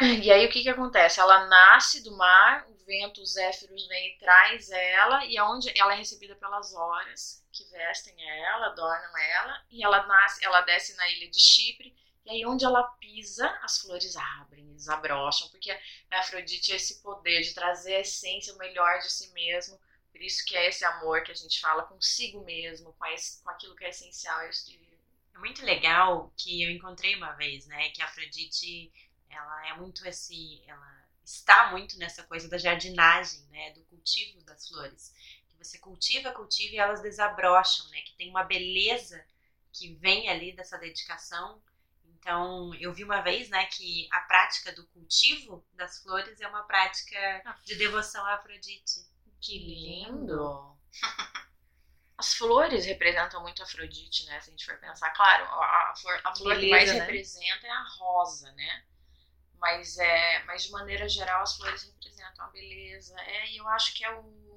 E 0.00 0.30
aí 0.30 0.46
o 0.46 0.50
que 0.50 0.62
que 0.62 0.68
acontece? 0.68 1.20
Ela 1.20 1.46
nasce 1.46 2.02
do 2.02 2.16
mar, 2.16 2.66
o 2.70 2.75
vento, 2.87 3.20
os 3.20 3.34
vem 3.34 4.14
e 4.14 4.18
traz 4.18 4.70
ela, 4.70 5.26
e 5.26 5.37
aonde 5.37 5.70
ela 5.78 5.92
é 5.92 5.96
recebida 5.96 6.34
pelas 6.37 6.72
horas 6.72 7.39
que 7.52 7.64
vestem 7.71 8.14
ela, 8.28 8.66
adornam 8.66 9.19
ela, 9.19 9.64
e 9.71 9.85
ela 9.85 10.07
nasce, 10.07 10.45
ela 10.45 10.61
desce 10.62 10.95
na 10.97 11.09
ilha 11.11 11.30
de 11.30 11.40
Chipre 11.40 11.95
e 12.25 12.30
aí, 12.30 12.47
onde 12.47 12.64
ela 12.64 12.83
pisa, 13.00 13.49
as 13.62 13.78
flores 13.78 14.14
abrem, 14.16 14.75
desabrocham, 14.75 15.49
porque 15.49 15.71
a 15.71 16.21
Afrodite 16.21 16.73
é 16.73 16.76
esse 16.76 17.02
poder 17.02 17.42
de 17.42 17.54
trazer 17.54 17.97
a 17.97 18.00
essência, 18.00 18.54
o 18.54 18.59
melhor 18.59 18.99
de 18.99 19.11
si 19.11 19.33
mesmo. 19.33 19.80
Por 20.12 20.21
isso 20.21 20.45
que 20.45 20.57
é 20.57 20.69
esse 20.69 20.85
amor 20.85 21.23
que 21.23 21.33
a 21.33 21.35
gente 21.35 21.61
fala 21.61 21.85
consigo 21.85 22.45
mesmo, 22.45 22.92
com, 22.92 23.07
esse, 23.07 23.42
com 23.42 23.50
aquilo 23.50 23.75
que 23.75 23.85
é 23.85 23.88
essencial. 23.88 24.40
É 24.42 25.38
muito 25.38 25.64
legal 25.64 26.33
que 26.37 26.62
eu 26.62 26.71
encontrei 26.71 27.16
uma 27.16 27.33
vez, 27.33 27.66
né, 27.66 27.90
que 27.90 28.02
a 28.02 28.04
Afrodite 28.04 28.92
ela 29.28 29.69
é 29.69 29.76
muito 29.76 30.07
esse, 30.07 30.62
ela 30.66 31.04
está 31.25 31.71
muito 31.71 31.97
nessa 31.99 32.25
coisa 32.25 32.49
da 32.49 32.59
jardinagem, 32.59 33.40
né, 33.47 33.73
do 33.73 33.83
cultivo 33.85 34.42
das 34.45 34.69
flores. 34.69 35.14
Você 35.61 35.79
cultiva, 35.79 36.33
cultiva 36.33 36.75
e 36.75 36.79
elas 36.79 37.02
desabrocham, 37.02 37.87
né, 37.90 38.00
que 38.00 38.14
tem 38.17 38.31
uma 38.31 38.43
beleza 38.43 39.23
que 39.73 39.95
vem 39.97 40.29
ali 40.29 40.52
dessa 40.57 40.79
dedicação. 40.79 41.62
Então, 42.05 42.75
eu 42.75 42.93
vi 42.93 43.05
uma 43.05 43.21
vez, 43.21 43.49
né, 43.50 43.67
que 43.67 44.09
a 44.11 44.21
prática 44.21 44.73
do 44.73 44.87
cultivo 44.88 45.64
das 45.75 46.02
flores 46.02 46.40
é 46.40 46.49
uma 46.49 46.62
prática 46.62 47.43
de 47.64 47.75
devoção 47.76 48.25
a 48.25 48.35
Afrodite. 48.35 49.07
Que 49.40 49.59
lindo! 49.59 50.76
As 52.21 52.35
flores 52.35 52.85
representam 52.85 53.40
muito 53.40 53.62
Afrodite, 53.62 54.26
né? 54.26 54.38
Se 54.40 54.50
a 54.50 54.52
gente 54.52 54.67
for 54.67 54.79
pensar, 54.79 55.09
claro, 55.12 55.43
a, 55.43 55.95
flor, 55.97 56.21
a 56.23 56.37
flor 56.37 56.55
Beleza, 56.55 56.67
que 56.67 56.71
mais 56.71 56.93
né? 56.93 57.00
representa 57.00 57.67
é 57.67 57.71
a 57.71 57.85
rosa, 57.99 58.52
né? 58.52 58.85
Mas, 59.55 59.97
é, 59.97 60.45
mas 60.45 60.64
de 60.64 60.71
maneira 60.71 61.09
geral 61.09 61.40
as 61.43 61.57
flores 61.57 61.83
representam 61.83 62.45
a 62.45 62.49
beleza. 62.49 63.19
É, 63.23 63.50
e 63.52 63.57
eu 63.57 63.67
acho 63.69 63.95
que 63.95 64.05
é 64.05 64.11
o 64.14 64.50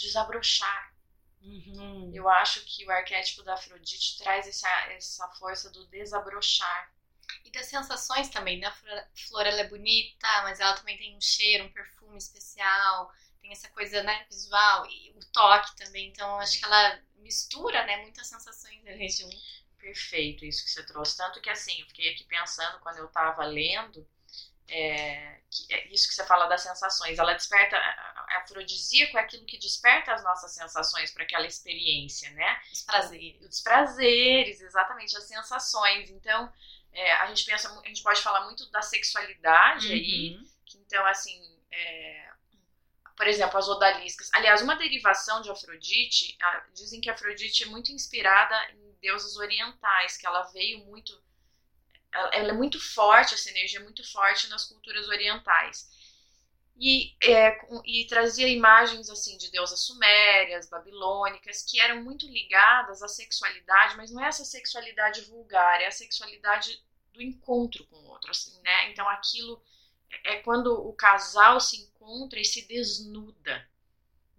desabrochar. 0.00 0.94
Uhum. 1.42 2.10
Eu 2.14 2.28
acho 2.28 2.64
que 2.64 2.84
o 2.84 2.90
arquétipo 2.90 3.42
da 3.42 3.54
Afrodite 3.54 4.18
traz 4.18 4.46
essa, 4.46 4.68
essa 4.90 5.28
força 5.30 5.70
do 5.70 5.86
desabrochar. 5.86 6.92
E 7.44 7.50
das 7.50 7.66
sensações 7.66 8.28
também, 8.28 8.58
né? 8.58 8.66
A 8.66 8.72
flor 9.28 9.46
ela 9.46 9.60
é 9.60 9.68
bonita, 9.68 10.26
mas 10.42 10.58
ela 10.58 10.74
também 10.74 10.98
tem 10.98 11.16
um 11.16 11.20
cheiro, 11.20 11.64
um 11.64 11.72
perfume 11.72 12.18
especial 12.18 13.12
tem 13.40 13.52
essa 13.52 13.68
coisa 13.70 14.02
né, 14.02 14.24
visual 14.28 14.86
e 14.86 15.10
o 15.16 15.20
toque 15.32 15.76
também. 15.76 16.08
Então, 16.08 16.38
acho 16.38 16.58
que 16.58 16.64
ela 16.64 17.00
mistura 17.16 17.84
né, 17.86 17.96
muitas 17.98 18.26
sensações 18.26 18.86
ali 18.86 19.08
junto. 19.08 19.36
Perfeito 19.78 20.44
isso 20.44 20.64
que 20.64 20.70
você 20.70 20.84
trouxe. 20.86 21.16
Tanto 21.16 21.40
que, 21.40 21.50
assim, 21.50 21.80
eu 21.80 21.86
fiquei 21.86 22.12
aqui 22.12 22.24
pensando 22.24 22.78
quando 22.80 22.98
eu 22.98 23.06
estava 23.06 23.44
lendo, 23.44 24.06
é, 24.70 25.40
que, 25.50 25.74
é 25.74 25.88
isso 25.88 26.08
que 26.08 26.14
você 26.14 26.24
fala 26.24 26.46
das 26.46 26.62
sensações. 26.62 27.18
Ela 27.18 27.34
desperta. 27.34 27.76
A 27.76 28.38
afrodisíaco 28.42 29.18
é 29.18 29.20
aquilo 29.20 29.44
que 29.44 29.58
desperta 29.58 30.12
as 30.12 30.22
nossas 30.22 30.54
sensações 30.54 31.10
para 31.10 31.24
aquela 31.24 31.46
experiência, 31.46 32.30
né? 32.30 32.60
Os 32.72 32.82
prazeres. 32.82 33.46
Os 33.46 33.60
prazeres, 33.60 34.60
exatamente, 34.60 35.16
as 35.16 35.24
sensações. 35.24 36.10
Então, 36.10 36.52
é, 36.92 37.12
a 37.14 37.26
gente 37.26 37.44
pensa, 37.44 37.68
a 37.68 37.88
gente 37.88 38.02
pode 38.02 38.22
falar 38.22 38.44
muito 38.44 38.70
da 38.70 38.82
sexualidade 38.82 39.88
uhum. 39.88 39.92
aí. 39.92 40.38
Que, 40.64 40.78
então, 40.78 41.04
assim, 41.06 41.58
é, 41.72 42.30
por 43.16 43.26
exemplo, 43.26 43.58
as 43.58 43.68
odaliscas. 43.68 44.30
Aliás, 44.32 44.62
uma 44.62 44.76
derivação 44.76 45.42
de 45.42 45.50
Afrodite, 45.50 46.38
dizem 46.72 47.00
que 47.00 47.10
Afrodite 47.10 47.64
é 47.64 47.66
muito 47.66 47.92
inspirada 47.92 48.56
em 48.72 48.96
deusas 49.00 49.36
orientais, 49.36 50.16
que 50.16 50.26
ela 50.26 50.42
veio 50.52 50.84
muito. 50.86 51.12
Ela 52.12 52.50
é 52.50 52.52
muito 52.52 52.80
forte, 52.80 53.34
essa 53.34 53.50
energia 53.50 53.78
é 53.78 53.82
muito 53.82 54.08
forte 54.10 54.48
nas 54.48 54.64
culturas 54.64 55.08
orientais. 55.08 55.88
E, 56.82 57.14
é, 57.22 57.58
e, 57.84 58.06
trazia 58.06 58.48
imagens 58.48 59.10
assim 59.10 59.36
de 59.36 59.50
deusas 59.50 59.80
sumérias, 59.80 60.68
babilônicas, 60.68 61.62
que 61.62 61.78
eram 61.78 62.02
muito 62.02 62.26
ligadas 62.26 63.02
à 63.02 63.08
sexualidade, 63.08 63.98
mas 63.98 64.10
não 64.10 64.24
é 64.24 64.28
essa 64.28 64.46
sexualidade 64.46 65.20
vulgar, 65.22 65.82
é 65.82 65.86
a 65.86 65.92
sexualidade 65.92 66.82
do 67.12 67.20
encontro 67.20 67.84
com 67.86 67.96
o 67.96 68.06
outro, 68.06 68.30
assim, 68.30 68.58
né? 68.62 68.90
Então 68.90 69.06
aquilo 69.10 69.62
é 70.24 70.36
quando 70.36 70.72
o 70.72 70.92
casal 70.94 71.60
se 71.60 71.76
encontra 71.76 72.40
e 72.40 72.44
se 72.46 72.66
desnuda. 72.66 73.68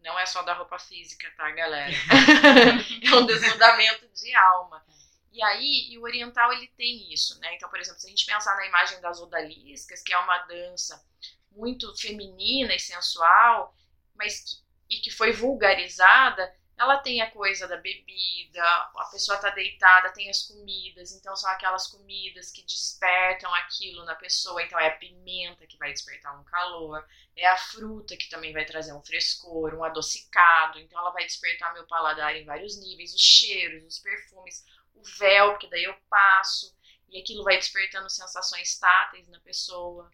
Não 0.01 0.18
é 0.18 0.25
só 0.25 0.42
da 0.42 0.56
roupa 0.56 0.80
física, 0.80 1.32
tá, 1.38 1.51
galera? 1.51 1.94
é 3.06 3.16
um 3.16 3.25
desnudamento 3.28 4.08
de 4.08 4.36
alma. 4.36 4.84
E 5.32 5.42
aí, 5.44 5.88
e 5.90 5.98
o 5.98 6.04
oriental 6.04 6.52
ele 6.52 6.68
tem 6.78 7.12
isso, 7.14 7.40
né? 7.40 7.56
Então, 7.56 7.70
por 7.70 7.80
exemplo, 7.80 8.00
se 8.00 8.08
a 8.08 8.10
gente 8.10 8.26
pensar 8.26 8.56
na 8.56 8.68
imagem 8.68 9.00
das 9.00 9.20
odaliscas, 9.22 10.02
que 10.02 10.14
é 10.14 10.18
uma 10.18 10.40
dança 10.40 11.04
muito 11.52 11.96
feminina 11.98 12.76
e 12.76 12.80
sensual, 12.80 13.76
mas 14.16 14.42
que, 14.42 14.98
e 14.98 15.02
que 15.02 15.10
foi 15.10 15.32
vulgarizada, 15.32 16.54
ela 16.82 16.98
tem 16.98 17.22
a 17.22 17.30
coisa 17.30 17.68
da 17.68 17.78
bebida, 17.78 18.64
a 18.64 19.08
pessoa 19.12 19.38
tá 19.38 19.52
deitada, 19.52 20.12
tem 20.14 20.30
as 20.32 20.48
comidas, 20.48 21.12
então 21.12 21.36
são 21.36 21.50
aquelas 21.52 21.86
comidas 21.86 22.52
que 22.52 22.64
despertam 22.64 23.54
aquilo 23.54 24.04
na 24.04 24.16
pessoa, 24.16 24.64
então 24.64 24.80
é 24.80 24.88
a 24.88 24.98
pimenta 24.98 25.68
que 25.68 25.78
vai 25.78 25.94
despertar 25.94 26.40
um 26.40 26.44
calor, 26.44 27.06
é 27.36 27.48
a 27.48 27.56
fruta 27.56 28.18
que 28.18 28.30
também 28.30 28.52
vai 28.52 28.66
trazer 28.66 28.94
um 28.94 29.04
frescor, 29.04 29.76
um 29.76 29.84
adocicado, 29.84 30.80
então 30.80 31.00
ela 31.00 31.12
vai 31.12 31.24
despertar 31.24 31.72
meu 31.74 31.86
paladar 31.86 32.36
em 32.36 32.46
vários 32.46 32.80
níveis, 32.80 33.14
os 33.14 33.22
cheiros, 33.22 33.86
os 33.86 34.00
perfumes, 34.00 34.66
o 34.94 35.04
véu, 35.18 35.52
porque 35.52 35.70
daí 35.70 35.84
eu 35.84 35.96
passo, 36.10 36.76
e 37.10 37.20
aquilo 37.20 37.44
vai 37.44 37.58
despertando 37.58 38.10
sensações 38.10 38.78
táteis 38.78 39.28
na 39.28 39.40
pessoa. 39.40 40.10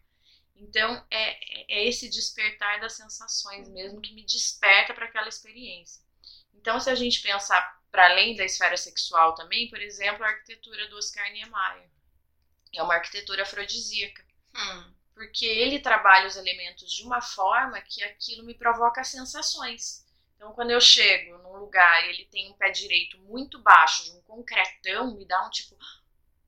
Então 0.55 1.05
é, 1.11 1.73
é 1.73 1.87
esse 1.87 2.09
despertar 2.09 2.79
das 2.79 2.93
sensações 2.93 3.69
mesmo 3.69 4.01
que 4.01 4.13
me 4.13 4.25
desperta 4.25 4.93
para 4.93 5.05
aquela 5.05 5.29
experiência. 5.29 6.01
Então, 6.53 6.79
se 6.79 6.89
a 6.89 6.95
gente 6.95 7.21
pensar 7.21 7.77
para 7.91 8.11
além 8.11 8.35
da 8.35 8.43
esfera 8.43 8.77
sexual 8.77 9.33
também, 9.35 9.69
por 9.69 9.81
exemplo, 9.81 10.23
a 10.23 10.27
arquitetura 10.27 10.87
do 10.89 10.97
Oscar 10.97 11.31
Niemeyer. 11.31 11.89
É 12.73 12.83
uma 12.83 12.95
arquitetura 12.95 13.43
afrodisíaca. 13.43 14.25
Hum. 14.55 14.93
Porque 15.13 15.45
ele 15.45 15.79
trabalha 15.79 16.27
os 16.27 16.35
elementos 16.35 16.91
de 16.91 17.03
uma 17.03 17.21
forma 17.21 17.81
que 17.81 18.03
aquilo 18.03 18.43
me 18.43 18.53
provoca 18.53 19.03
sensações. 19.03 20.05
Então, 20.37 20.53
quando 20.53 20.71
eu 20.71 20.79
chego 20.79 21.37
num 21.39 21.57
lugar 21.57 22.05
e 22.05 22.09
ele 22.11 22.25
tem 22.25 22.49
um 22.49 22.53
pé 22.53 22.69
direito 22.69 23.19
muito 23.19 23.59
baixo, 23.59 24.05
de 24.05 24.11
um 24.11 24.21
concretão, 24.21 25.17
me 25.17 25.25
dá 25.25 25.45
um 25.45 25.49
tipo, 25.49 25.75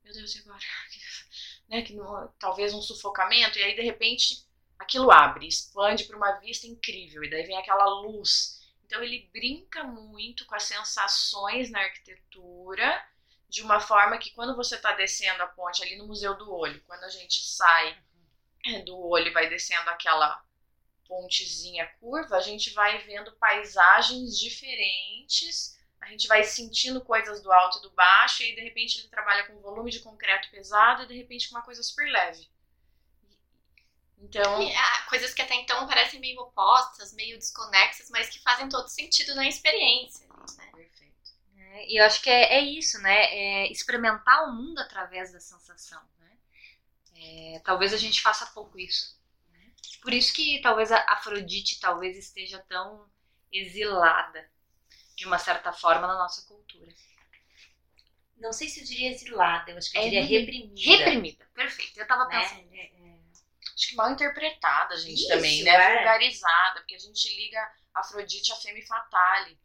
meu 0.02 0.14
Deus, 0.14 0.34
e 0.34 0.38
agora? 0.38 0.58
né, 1.68 1.82
que 1.82 1.94
talvez 2.38 2.72
um 2.72 2.80
sufocamento, 2.80 3.58
e 3.58 3.62
aí 3.62 3.76
de 3.76 3.82
repente 3.82 4.48
aquilo 4.78 5.10
abre, 5.10 5.46
expande 5.46 6.04
para 6.04 6.16
uma 6.16 6.32
vista 6.38 6.66
incrível, 6.66 7.22
e 7.22 7.28
daí 7.28 7.42
vem 7.42 7.58
aquela 7.58 7.84
luz 7.84 8.60
então 8.90 9.04
ele 9.04 9.30
brinca 9.32 9.84
muito 9.84 10.44
com 10.46 10.56
as 10.56 10.64
sensações 10.64 11.70
na 11.70 11.78
arquitetura, 11.78 13.06
de 13.48 13.62
uma 13.62 13.78
forma 13.78 14.18
que 14.18 14.32
quando 14.32 14.56
você 14.56 14.74
está 14.74 14.90
descendo 14.92 15.40
a 15.44 15.46
ponte 15.46 15.80
ali 15.80 15.96
no 15.96 16.08
Museu 16.08 16.36
do 16.36 16.52
Olho, 16.52 16.82
quando 16.88 17.04
a 17.04 17.08
gente 17.08 17.40
sai 17.40 17.96
é, 18.66 18.82
do 18.82 18.98
olho 18.98 19.28
e 19.28 19.32
vai 19.32 19.48
descendo 19.48 19.88
aquela 19.90 20.44
pontezinha 21.10 21.92
curva, 21.98 22.36
a 22.36 22.40
gente 22.40 22.70
vai 22.70 22.98
vendo 22.98 23.32
paisagens 23.32 24.38
diferentes, 24.38 25.76
a 26.00 26.06
gente 26.06 26.28
vai 26.28 26.44
sentindo 26.44 27.00
coisas 27.00 27.42
do 27.42 27.52
alto 27.52 27.78
e 27.78 27.82
do 27.82 27.90
baixo, 27.90 28.42
e 28.42 28.46
aí 28.46 28.54
de 28.54 28.60
repente 28.60 29.00
ele 29.00 29.08
trabalha 29.08 29.44
com 29.48 29.60
volume 29.60 29.90
de 29.90 29.98
concreto 29.98 30.48
pesado 30.52 31.02
e 31.02 31.06
de 31.08 31.16
repente 31.16 31.48
com 31.48 31.56
uma 31.56 31.64
coisa 31.64 31.82
super 31.82 32.08
leve. 32.08 32.48
Então. 34.18 34.62
E, 34.62 34.72
ah, 34.72 35.06
coisas 35.08 35.34
que 35.34 35.42
até 35.42 35.54
então 35.56 35.86
parecem 35.88 36.20
meio 36.20 36.40
opostas, 36.40 37.12
meio 37.12 37.36
desconexas, 37.38 38.08
mas 38.10 38.28
que 38.28 38.40
fazem 38.40 38.68
todo 38.68 38.86
sentido 38.86 39.34
na 39.34 39.48
experiência. 39.48 40.28
Né? 40.28 40.70
Perfeito. 40.72 41.32
É, 41.56 41.88
e 41.88 41.96
eu 41.98 42.04
acho 42.04 42.22
que 42.22 42.30
é, 42.30 42.58
é 42.58 42.60
isso, 42.60 43.00
né? 43.00 43.24
É 43.34 43.72
experimentar 43.72 44.44
o 44.44 44.52
mundo 44.52 44.78
através 44.78 45.32
da 45.32 45.40
sensação. 45.40 46.02
Né? 46.18 46.36
É, 47.16 47.60
talvez 47.64 47.92
a 47.92 47.96
gente 47.96 48.20
faça 48.20 48.46
pouco 48.46 48.78
isso. 48.78 49.19
Né? 49.84 49.98
Por 50.02 50.12
isso 50.12 50.32
que 50.32 50.60
talvez 50.60 50.90
a 50.90 51.04
Afrodite 51.08 51.80
talvez 51.80 52.16
esteja 52.16 52.58
tão 52.68 53.08
exilada, 53.52 54.50
de 55.14 55.26
uma 55.26 55.38
certa 55.38 55.72
forma, 55.72 56.06
na 56.06 56.14
nossa 56.14 56.46
cultura. 56.46 56.92
Não 58.38 58.52
sei 58.52 58.68
se 58.68 58.80
eu 58.80 58.86
diria 58.86 59.10
exilada, 59.10 59.70
eu 59.70 59.76
acho 59.76 59.90
que 59.90 59.98
eu 59.98 60.02
é 60.02 60.04
diria 60.04 60.24
reprimida. 60.24 60.80
Reprimida, 60.80 61.48
perfeito. 61.54 62.00
Eu 62.00 62.06
tava 62.06 62.26
né? 62.26 62.40
pensando. 62.40 62.74
É, 62.74 62.90
acho 63.74 63.88
que 63.88 63.96
mal 63.96 64.10
interpretada, 64.10 64.94
a 64.94 64.98
gente 64.98 65.20
Isso, 65.20 65.28
também, 65.28 65.62
né? 65.62 65.70
É. 65.70 65.96
Vulgarizada, 65.96 66.80
porque 66.80 66.94
a 66.94 66.98
gente 66.98 67.36
liga 67.36 67.72
Afrodite 67.94 68.52
a 68.52 68.56
Femme 68.56 68.82
Fatale. 68.86 69.58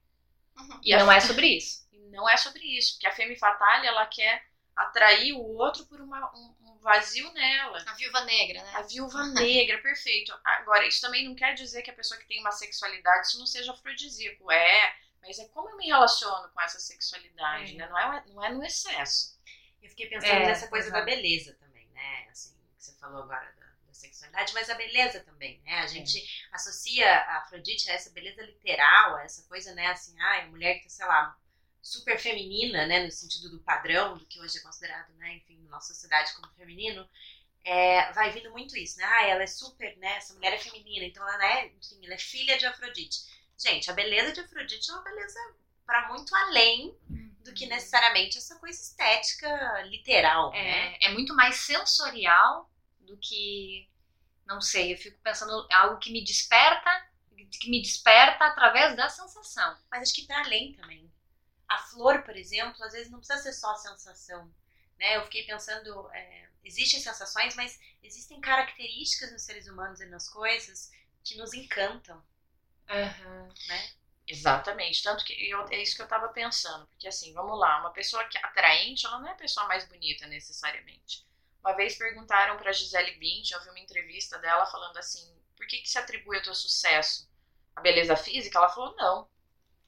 Uhum. 0.58 0.80
E, 0.84 0.96
não 0.96 1.12
é 1.12 1.20
sobre 1.20 1.48
isso. 1.48 1.86
Não 2.12 2.30
é 2.30 2.38
sobre 2.38 2.64
isso, 2.78 2.94
porque 2.94 3.08
a 3.08 3.12
Femme 3.12 3.38
Fatale, 3.38 3.88
ela 3.88 4.06
quer 4.06 4.46
atrair 4.76 5.34
o 5.34 5.58
outro 5.58 5.86
por 5.86 6.02
uma, 6.02 6.30
um, 6.34 6.56
um, 6.62 6.65
vazio 6.86 7.34
nela. 7.34 7.84
A 7.88 7.94
viúva 7.94 8.24
negra, 8.25 8.62
né? 8.63 8.72
A 8.75 8.84
viúva 8.84 9.25
negra, 9.34 9.82
perfeito. 9.82 10.32
Agora, 10.44 10.88
isso 10.88 11.01
também 11.01 11.27
não 11.27 11.36
quer 11.36 11.56
dizer 11.56 11.82
que 11.82 11.89
a 11.89 11.96
pessoa 11.96 12.20
que 12.20 12.27
tem 12.27 12.39
uma 12.39 12.51
sexualidade, 12.51 13.27
isso 13.27 13.39
não 13.39 13.48
seja 13.48 13.72
afrodisíaco. 13.72 14.51
É, 14.51 14.96
mas 15.20 15.39
é 15.39 15.48
como 15.48 15.70
eu 15.70 15.77
me 15.77 15.88
relaciono 15.88 16.48
com 16.50 16.62
essa 16.62 16.80
sexualidade, 16.80 17.74
é. 17.74 17.77
né? 17.77 17.88
Não 17.88 17.98
é, 17.98 18.24
não 18.27 18.46
é 18.46 18.54
no 18.54 18.63
excesso. 18.63 19.36
Eu 19.82 19.89
fiquei 19.89 20.08
pensando 20.08 20.44
é, 20.44 20.46
nessa 20.46 20.68
coisa 20.68 20.88
exatamente. 20.88 21.15
da 21.15 21.22
beleza 21.22 21.54
também, 21.56 21.88
né? 21.89 22.27
Assim, 22.30 22.56
que 22.77 22.84
você 22.84 22.94
falou 22.94 23.24
agora 23.24 23.51
da 23.58 23.94
sexualidade, 23.94 24.54
mas 24.54 24.70
a 24.70 24.75
beleza 24.75 25.24
também, 25.24 25.60
né? 25.65 25.80
A 25.80 25.88
gente 25.88 26.24
associa 26.51 27.12
a 27.12 27.39
Afrodite 27.39 27.89
a 27.89 27.94
essa 27.94 28.12
beleza 28.12 28.44
literal, 28.44 29.15
a 29.15 29.24
essa 29.24 29.48
coisa, 29.48 29.74
né, 29.74 29.88
assim, 29.88 30.20
ah, 30.20 30.44
a 30.44 30.48
mulher 30.48 30.80
que 30.80 30.89
sei 30.89 31.06
lá, 31.06 31.36
super 31.86 32.20
feminina, 32.20 32.88
né, 32.88 33.06
no 33.06 33.12
sentido 33.12 33.48
do 33.51 33.60
padrão, 33.60 34.18
do 34.18 34.25
que 34.25 34.42
hoje 34.42 34.58
é 34.58 34.62
considerado, 34.62 35.13
né, 35.18 35.36
enfim, 35.36 35.62
na 35.62 35.70
nossa 35.70 35.94
sociedade 35.94 36.34
como 36.34 36.51
feminino, 36.56 37.08
é, 37.63 38.12
vai 38.13 38.32
vindo 38.32 38.50
muito 38.50 38.75
isso, 38.75 38.98
né? 38.98 39.06
Ah, 39.06 39.27
ela 39.27 39.44
é 39.44 39.48
super, 39.48 39.96
né? 39.98 40.18
Essa 40.18 40.34
mulher 40.34 40.54
é 40.54 40.58
feminina, 40.58 41.06
então 41.06 41.27
ela 41.27 41.46
é, 41.46 41.68
enfim, 41.68 42.04
ela 42.04 42.13
é 42.13 42.18
filha 42.18 42.58
de 42.58 42.65
Afrodite. 42.65 43.18
Gente, 43.58 43.89
a 43.89 43.94
beleza 43.94 44.34
de 44.34 44.39
Afrodite 44.39 44.89
é 44.89 44.94
uma 44.94 45.04
beleza 45.04 45.39
para 45.86 46.08
muito 46.10 46.36
além 46.36 46.96
do 47.44 47.54
que 47.54 47.63
uhum. 47.65 47.70
necessariamente 47.70 48.38
essa 48.38 48.60
coisa 48.60 48.80
estética 48.80 49.82
literal, 49.84 50.54
é, 50.54 50.63
né? 50.63 50.98
É 51.01 51.10
muito 51.10 51.36
mais 51.36 51.56
sensorial 51.58 52.70
do 53.00 53.18
que, 53.18 53.88
não 54.46 54.60
sei, 54.60 54.94
eu 54.94 54.98
fico 54.98 55.20
pensando 55.22 55.68
algo 55.72 56.00
que 56.00 56.12
me 56.12 56.24
desperta, 56.24 56.89
que 57.60 57.70
me 57.70 57.82
desperta 57.82 58.46
através 58.46 58.96
da 58.96 59.08
sensação. 59.10 59.77
Mas 59.89 60.04
acho 60.04 60.15
que 60.15 60.25
para 60.25 60.44
além 60.44 60.74
também. 60.74 61.12
A 61.68 61.78
flor, 61.80 62.24
por 62.24 62.36
exemplo, 62.36 62.84
às 62.84 62.94
vezes 62.94 63.12
não 63.12 63.20
precisa 63.20 63.42
ser 63.42 63.54
só 63.54 63.76
sensação. 63.76 64.52
Né? 64.98 65.18
Eu 65.18 65.24
fiquei 65.24 65.44
pensando, 65.44 66.10
é, 66.14 66.50
existem 66.64 67.00
sensações, 67.00 67.56
mas 67.56 67.80
existem 68.04 68.40
características 68.40 69.32
nos 69.32 69.42
seres 69.42 69.68
humanos 69.68 70.00
e 70.00 70.06
nas 70.06 70.30
coisas 70.30 70.92
que 71.24 71.38
nos 71.38 71.54
encantam. 71.54 72.24
Uhum. 72.90 73.54
Né? 73.68 73.90
Exatamente, 74.28 75.04
tanto 75.04 75.24
que 75.24 75.34
eu, 75.50 75.68
é 75.70 75.82
isso 75.82 75.96
que 75.96 76.02
eu 76.02 76.08
tava 76.08 76.30
pensando, 76.30 76.88
porque 76.88 77.08
assim, 77.08 77.32
vamos 77.34 77.60
lá, 77.60 77.80
uma 77.80 77.92
pessoa 77.92 78.24
que 78.26 78.38
é 78.38 78.42
atraente, 78.44 79.06
ela 79.06 79.20
não 79.20 79.28
é 79.28 79.32
a 79.32 79.36
pessoa 79.36 79.68
mais 79.68 79.86
bonita 79.86 80.26
necessariamente. 80.26 81.24
Uma 81.60 81.74
vez 81.74 81.96
perguntaram 81.96 82.58
para 82.58 82.72
Gisele 82.72 83.18
Bündchen, 83.20 83.56
eu 83.56 83.64
vi 83.64 83.70
uma 83.70 83.80
entrevista 83.80 84.40
dela 84.40 84.66
falando 84.66 84.98
assim, 84.98 85.32
por 85.56 85.68
que 85.68 85.78
que 85.78 85.90
se 85.90 85.98
atribui 85.98 86.38
ao 86.38 86.44
teu 86.44 86.56
sucesso? 86.56 87.30
A 87.76 87.82
beleza 87.82 88.16
física? 88.16 88.58
Ela 88.58 88.70
falou, 88.70 88.96
não. 88.96 89.30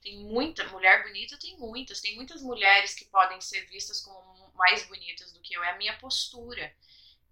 Tem 0.01 0.19
muita 0.19 0.63
mulher 0.65 1.03
bonita, 1.03 1.37
tem 1.39 1.57
muitas, 1.57 2.01
tem 2.01 2.15
muitas 2.15 2.41
mulheres 2.41 2.93
que 2.93 3.05
podem 3.05 3.41
ser 3.41 3.65
vistas 3.65 3.99
como 3.99 4.51
mais 4.55 4.85
bonitas 4.87 5.31
do 5.33 5.41
que 5.41 5.53
eu, 5.53 5.63
é 5.63 5.71
a 5.71 5.77
minha 5.77 5.97
postura 5.97 6.73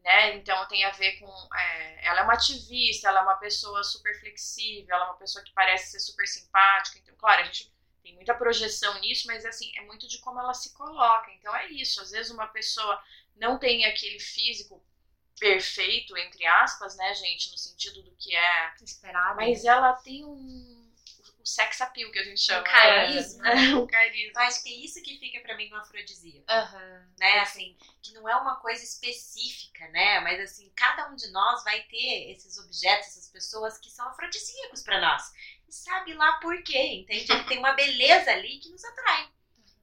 né? 0.06 0.36
Então 0.36 0.68
tem 0.68 0.86
a 0.86 0.92
ver 0.92 1.20
com. 1.20 1.28
É, 1.58 2.08
ela 2.08 2.20
é 2.20 2.24
uma 2.24 2.34
ativista, 2.34 3.08
ela 3.08 3.22
é 3.22 3.24
uma 3.24 3.38
pessoa 3.38 3.84
super 3.84 4.18
flexível, 4.20 4.96
ela 4.96 5.06
é 5.06 5.10
uma 5.10 5.18
pessoa 5.18 5.44
que 5.44 5.52
parece 5.52 5.92
ser 5.92 6.00
super 6.00 6.28
simpática. 6.28 7.00
Então, 7.00 7.16
claro, 7.18 7.42
a 7.42 7.46
gente 7.46 7.74
tem 8.04 8.14
muita 8.14 8.36
projeção 8.36 9.00
nisso, 9.00 9.26
mas 9.26 9.44
assim, 9.44 9.72
é 9.76 9.82
muito 9.82 10.08
de 10.08 10.20
como 10.20 10.40
ela 10.40 10.54
se 10.54 10.74
coloca. 10.76 11.32
Então 11.32 11.54
é 11.56 11.68
isso. 11.72 12.00
Às 12.00 12.12
vezes 12.12 12.32
uma 12.32 12.46
pessoa 12.48 13.02
não 13.36 13.58
tem 13.58 13.84
aquele 13.86 14.20
físico 14.20 14.86
perfeito, 15.40 16.16
entre 16.16 16.46
aspas, 16.46 16.96
né, 16.96 17.14
gente, 17.16 17.52
no 17.52 17.58
sentido 17.58 18.04
do 18.04 18.16
que 18.16 18.34
é 18.34 18.74
esperado, 18.82 19.36
mas 19.36 19.66
ela 19.66 19.92
tem 19.94 20.24
um 20.24 20.85
o 21.46 21.48
sex 21.48 21.80
appeal 21.80 22.12
que 22.12 22.18
a 22.18 22.24
gente 22.24 22.42
chama. 22.42 22.62
O 22.62 22.64
carisma. 22.64 23.48
É, 23.48 23.76
o 23.76 23.88
carisma. 23.88 24.42
Eu 24.42 24.48
acho 24.48 24.64
que 24.64 24.70
é 24.70 24.78
isso 24.84 25.02
que 25.04 25.20
fica 25.20 25.40
para 25.42 25.56
mim 25.56 25.70
no 25.70 25.78
afrodisíaco. 25.78 26.44
Uhum. 26.52 27.06
Né, 27.20 27.40
assim, 27.40 27.78
que 28.02 28.12
não 28.14 28.28
é 28.28 28.36
uma 28.36 28.56
coisa 28.56 28.84
específica, 28.84 29.88
né? 29.90 30.20
Mas 30.22 30.40
assim, 30.42 30.72
cada 30.76 31.08
um 31.10 31.16
de 31.16 31.28
nós 31.32 31.64
vai 31.64 31.82
ter 31.84 32.32
esses 32.32 32.58
objetos, 32.58 33.10
essas 33.10 33.30
pessoas 33.30 33.78
que 33.78 33.92
são 33.92 34.08
afrodisíacos 34.10 34.82
para 34.82 35.00
nós. 35.00 35.32
E 35.68 35.72
sabe 35.72 36.14
lá 36.16 36.34
por 36.40 36.62
quê, 36.64 36.80
entende? 36.96 37.32
Ele 37.32 37.44
tem 37.44 37.60
uma 37.60 37.74
beleza 37.74 38.32
ali 38.32 38.58
que 38.58 38.70
nos 38.70 38.84
atrai. 38.84 39.30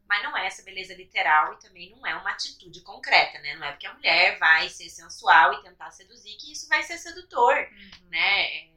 Mas 0.09 0.23
não 0.25 0.37
é 0.37 0.47
essa 0.47 0.62
beleza 0.64 0.95
literal 0.95 1.54
e 1.54 1.61
também 1.61 1.90
não 1.90 2.04
é 2.07 2.14
uma 2.16 2.33
atitude 2.33 2.83
concreta, 2.83 3.38
né? 3.38 3.54
Não 3.54 3.66
é 3.66 3.71
porque 3.71 3.87
a 3.87 3.95
mulher 3.95 4.37
vai 4.38 4.69
ser 4.69 4.90
sensual 4.90 5.54
e 5.54 5.62
tentar 5.62 5.90
seduzir 5.92 6.37
que 6.37 6.52
isso 6.52 6.69
vai 6.69 6.83
ser 6.83 6.99
sedutor, 6.99 7.54
Uhum. 7.57 8.09
né? 8.11 8.71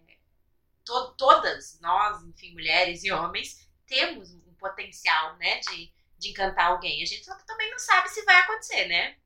To 0.86 1.16
todas 1.18 1.80
nós, 1.82 2.24
enfim, 2.24 2.54
mulheres 2.54 3.04
e 3.04 3.12
homens, 3.12 3.68
temos 3.88 4.32
um 4.32 4.54
potencial, 4.54 5.36
né, 5.38 5.60
de, 5.60 5.92
de 6.18 6.30
encantar 6.30 6.68
alguém. 6.68 7.02
A 7.02 7.06
gente 7.06 7.26
só 7.26 7.36
também 7.46 7.70
não 7.72 7.80
sabe 7.80 8.10
se 8.10 8.24
vai 8.24 8.38
acontecer, 8.38 8.88
né? 8.88 9.18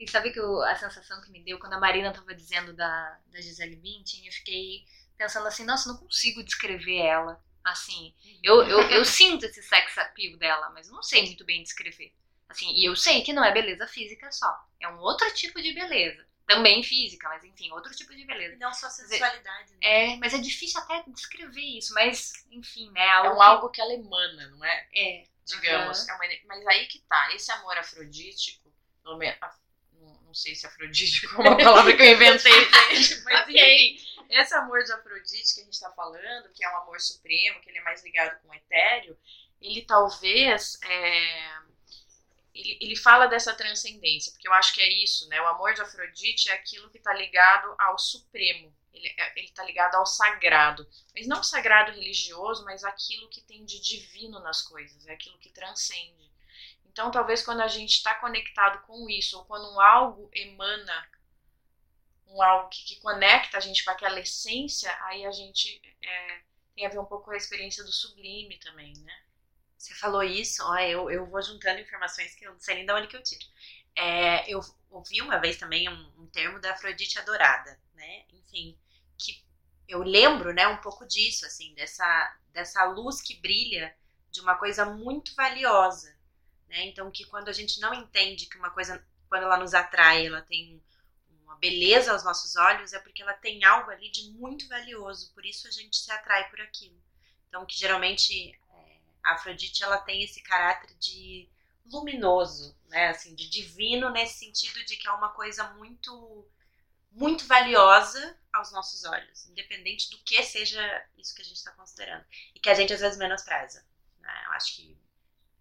E 0.00 0.10
sabe 0.10 0.32
que 0.32 0.40
eu, 0.40 0.62
a 0.62 0.74
sensação 0.74 1.20
que 1.20 1.30
me 1.30 1.42
deu 1.42 1.58
quando 1.58 1.74
a 1.74 1.80
Marina 1.80 2.12
tava 2.12 2.34
dizendo 2.34 2.72
da, 2.72 3.18
da 3.26 3.40
Gisele 3.40 3.76
Bündchen, 3.76 4.26
eu 4.26 4.32
fiquei 4.32 4.84
pensando 5.16 5.46
assim, 5.46 5.64
nossa, 5.64 5.88
não 5.88 5.98
consigo 5.98 6.42
descrever 6.42 6.98
ela. 6.98 7.42
Assim, 7.62 8.14
eu, 8.42 8.62
eu, 8.62 8.80
eu 8.90 9.04
sinto 9.04 9.44
esse 9.44 9.62
sex 9.62 9.98
appeal 9.98 10.38
dela, 10.38 10.70
mas 10.70 10.88
não 10.88 11.02
sei 11.02 11.26
muito 11.26 11.44
bem 11.44 11.62
descrever. 11.62 12.14
Assim, 12.48 12.72
e 12.74 12.88
eu 12.88 12.96
sei 12.96 13.22
que 13.22 13.32
não 13.32 13.44
é 13.44 13.52
beleza 13.52 13.86
física 13.86 14.32
só. 14.32 14.66
É 14.80 14.88
um 14.88 14.98
outro 15.00 15.30
tipo 15.34 15.60
de 15.60 15.74
beleza. 15.74 16.26
Também 16.48 16.82
física, 16.82 17.28
mas 17.28 17.44
enfim, 17.44 17.70
outro 17.72 17.94
tipo 17.94 18.14
de 18.16 18.24
beleza. 18.24 18.54
E 18.54 18.58
não 18.58 18.72
só 18.72 18.88
sensualidade, 18.88 19.70
né? 19.72 19.78
É, 19.82 20.16
mas 20.16 20.32
é 20.34 20.38
difícil 20.38 20.80
até 20.80 21.04
descrever 21.08 21.60
isso, 21.60 21.92
mas 21.94 22.32
enfim, 22.50 22.90
né? 22.92 23.02
É 23.02 23.10
Algo 23.10 23.30
um 23.32 23.36
que- 23.36 23.42
algo 23.44 23.68
que 23.70 23.80
ela 23.82 23.92
emana, 23.92 24.48
não 24.48 24.64
é? 24.64 24.88
É, 24.94 25.24
digamos. 25.44 26.08
É 26.08 26.12
uma- 26.14 26.24
mas 26.46 26.66
aí 26.66 26.86
que 26.86 27.00
tá, 27.00 27.34
esse 27.34 27.52
amor 27.52 27.76
afrodítico, 27.76 28.72
pelo 29.02 29.18
menos, 29.18 29.36
af- 29.42 29.60
não, 29.92 30.32
sei 30.34 30.54
se 30.54 30.66
afrodítico 30.66 31.40
é 31.42 31.48
uma 31.48 31.56
palavra 31.56 31.94
que 31.96 32.02
eu 32.02 32.12
inventei, 32.14 32.52
gente, 32.96 33.22
mas 33.24 33.42
Ok. 33.42 33.54
enfim, 33.94 34.06
esse 34.30 34.54
amor 34.54 34.82
de 34.84 34.92
Afrodite 34.92 35.54
que 35.54 35.60
a 35.60 35.64
gente 35.64 35.80
tá 35.80 35.90
falando, 35.92 36.50
que 36.54 36.64
é 36.64 36.70
um 36.72 36.76
amor 36.78 37.00
supremo, 37.00 37.60
que 37.60 37.68
ele 37.70 37.78
é 37.78 37.82
mais 37.82 38.02
ligado 38.04 38.40
com 38.42 38.48
o 38.48 38.54
etéreo, 38.54 39.18
ele 39.60 39.82
talvez, 39.82 40.78
é, 40.82 41.58
ele, 42.60 42.78
ele 42.80 42.96
fala 42.96 43.26
dessa 43.26 43.54
transcendência, 43.54 44.32
porque 44.32 44.48
eu 44.48 44.52
acho 44.52 44.74
que 44.74 44.80
é 44.80 44.88
isso, 45.02 45.28
né, 45.28 45.40
o 45.40 45.46
amor 45.46 45.74
de 45.74 45.82
Afrodite 45.82 46.50
é 46.50 46.54
aquilo 46.54 46.90
que 46.90 46.98
tá 46.98 47.12
ligado 47.14 47.74
ao 47.78 47.98
supremo, 47.98 48.74
ele, 48.92 49.08
é- 49.16 49.32
ele 49.38 49.50
tá 49.52 49.62
ligado 49.64 49.94
ao 49.94 50.06
sagrado, 50.06 50.88
mas 51.14 51.26
não 51.26 51.42
sagrado 51.42 51.92
religioso, 51.92 52.64
mas 52.64 52.84
aquilo 52.84 53.28
que 53.28 53.40
tem 53.42 53.64
de 53.64 53.80
divino 53.80 54.40
nas 54.40 54.62
coisas, 54.62 55.06
é 55.06 55.12
aquilo 55.12 55.38
que 55.38 55.50
transcende. 55.50 56.28
Então, 56.86 57.10
talvez 57.10 57.42
quando 57.44 57.60
a 57.60 57.68
gente 57.68 57.92
está 57.92 58.14
conectado 58.16 58.84
com 58.86 59.08
isso, 59.08 59.38
ou 59.38 59.44
quando 59.44 59.72
um 59.72 59.80
algo 59.80 60.28
emana, 60.34 61.08
um 62.28 62.42
algo 62.42 62.68
que, 62.68 62.84
que 62.84 63.00
conecta 63.00 63.56
a 63.56 63.60
gente 63.60 63.84
com 63.84 63.90
aquela 63.90 64.20
essência, 64.20 64.94
aí 65.04 65.24
a 65.24 65.32
gente 65.32 65.80
é, 66.02 66.40
tem 66.74 66.86
a 66.86 66.90
ver 66.90 66.98
um 66.98 67.04
pouco 67.04 67.26
com 67.26 67.30
a 67.32 67.36
experiência 67.36 67.82
do 67.84 67.92
sublime 67.92 68.58
também, 68.58 68.92
né? 68.98 69.22
Você 69.78 69.94
falou 69.94 70.24
isso, 70.24 70.62
ó, 70.64 70.76
eu, 70.78 71.08
eu 71.08 71.24
vou 71.26 71.40
juntando 71.40 71.80
informações 71.80 72.34
que 72.34 72.44
eu 72.44 72.52
não 72.52 72.60
sei 72.60 72.74
nem 72.74 72.86
de 72.86 72.92
onde 72.92 73.06
que 73.06 73.16
eu 73.16 73.22
tiro. 73.22 73.46
É, 73.94 74.52
eu 74.52 74.60
ouvi 74.90 75.22
uma 75.22 75.38
vez 75.38 75.56
também 75.56 75.88
um, 75.88 76.12
um 76.18 76.26
termo 76.26 76.60
da 76.60 76.72
Afrodite 76.72 77.18
adorada, 77.18 77.80
né? 77.94 78.24
Enfim, 78.32 78.76
que 79.16 79.44
eu 79.88 80.02
lembro, 80.02 80.52
né, 80.52 80.66
um 80.66 80.78
pouco 80.78 81.06
disso, 81.06 81.46
assim, 81.46 81.72
dessa, 81.74 82.36
dessa 82.52 82.84
luz 82.84 83.22
que 83.22 83.40
brilha 83.40 83.96
de 84.30 84.40
uma 84.40 84.56
coisa 84.56 84.84
muito 84.84 85.34
valiosa, 85.34 86.14
né? 86.68 86.86
Então, 86.86 87.10
que 87.10 87.24
quando 87.24 87.48
a 87.48 87.52
gente 87.52 87.80
não 87.80 87.94
entende 87.94 88.46
que 88.46 88.58
uma 88.58 88.70
coisa, 88.70 89.04
quando 89.28 89.44
ela 89.44 89.56
nos 89.56 89.74
atrai, 89.74 90.26
ela 90.26 90.42
tem 90.42 90.82
uma 91.42 91.56
beleza 91.56 92.12
aos 92.12 92.24
nossos 92.24 92.56
olhos, 92.56 92.92
é 92.92 92.98
porque 92.98 93.22
ela 93.22 93.34
tem 93.34 93.64
algo 93.64 93.90
ali 93.90 94.10
de 94.10 94.30
muito 94.32 94.68
valioso, 94.68 95.32
por 95.32 95.46
isso 95.46 95.68
a 95.68 95.70
gente 95.70 95.96
se 95.96 96.10
atrai 96.10 96.50
por 96.50 96.60
aquilo. 96.60 97.00
Então, 97.48 97.64
que 97.64 97.78
geralmente 97.78 98.52
a 99.28 99.34
Afrodite 99.34 99.82
ela 99.82 99.98
tem 99.98 100.22
esse 100.22 100.42
caráter 100.42 100.94
de 100.98 101.48
luminoso, 101.86 102.76
né? 102.88 103.08
Assim, 103.08 103.34
de 103.34 103.48
divino 103.48 104.10
nesse 104.10 104.38
sentido 104.38 104.84
de 104.84 104.96
que 104.96 105.08
é 105.08 105.12
uma 105.12 105.30
coisa 105.30 105.64
muito 105.74 106.46
muito 107.10 107.46
valiosa 107.46 108.38
aos 108.52 108.70
nossos 108.72 109.04
olhos, 109.04 109.46
independente 109.48 110.10
do 110.10 110.18
que 110.18 110.42
seja 110.42 110.80
isso 111.16 111.34
que 111.34 111.42
a 111.42 111.44
gente 111.44 111.56
está 111.56 111.72
considerando 111.72 112.24
e 112.54 112.60
que 112.60 112.68
a 112.70 112.74
gente 112.74 112.92
às 112.92 113.00
vezes 113.00 113.18
menospreza. 113.18 113.84
Né? 114.20 114.42
Eu 114.46 114.52
acho 114.52 114.76
que 114.76 114.98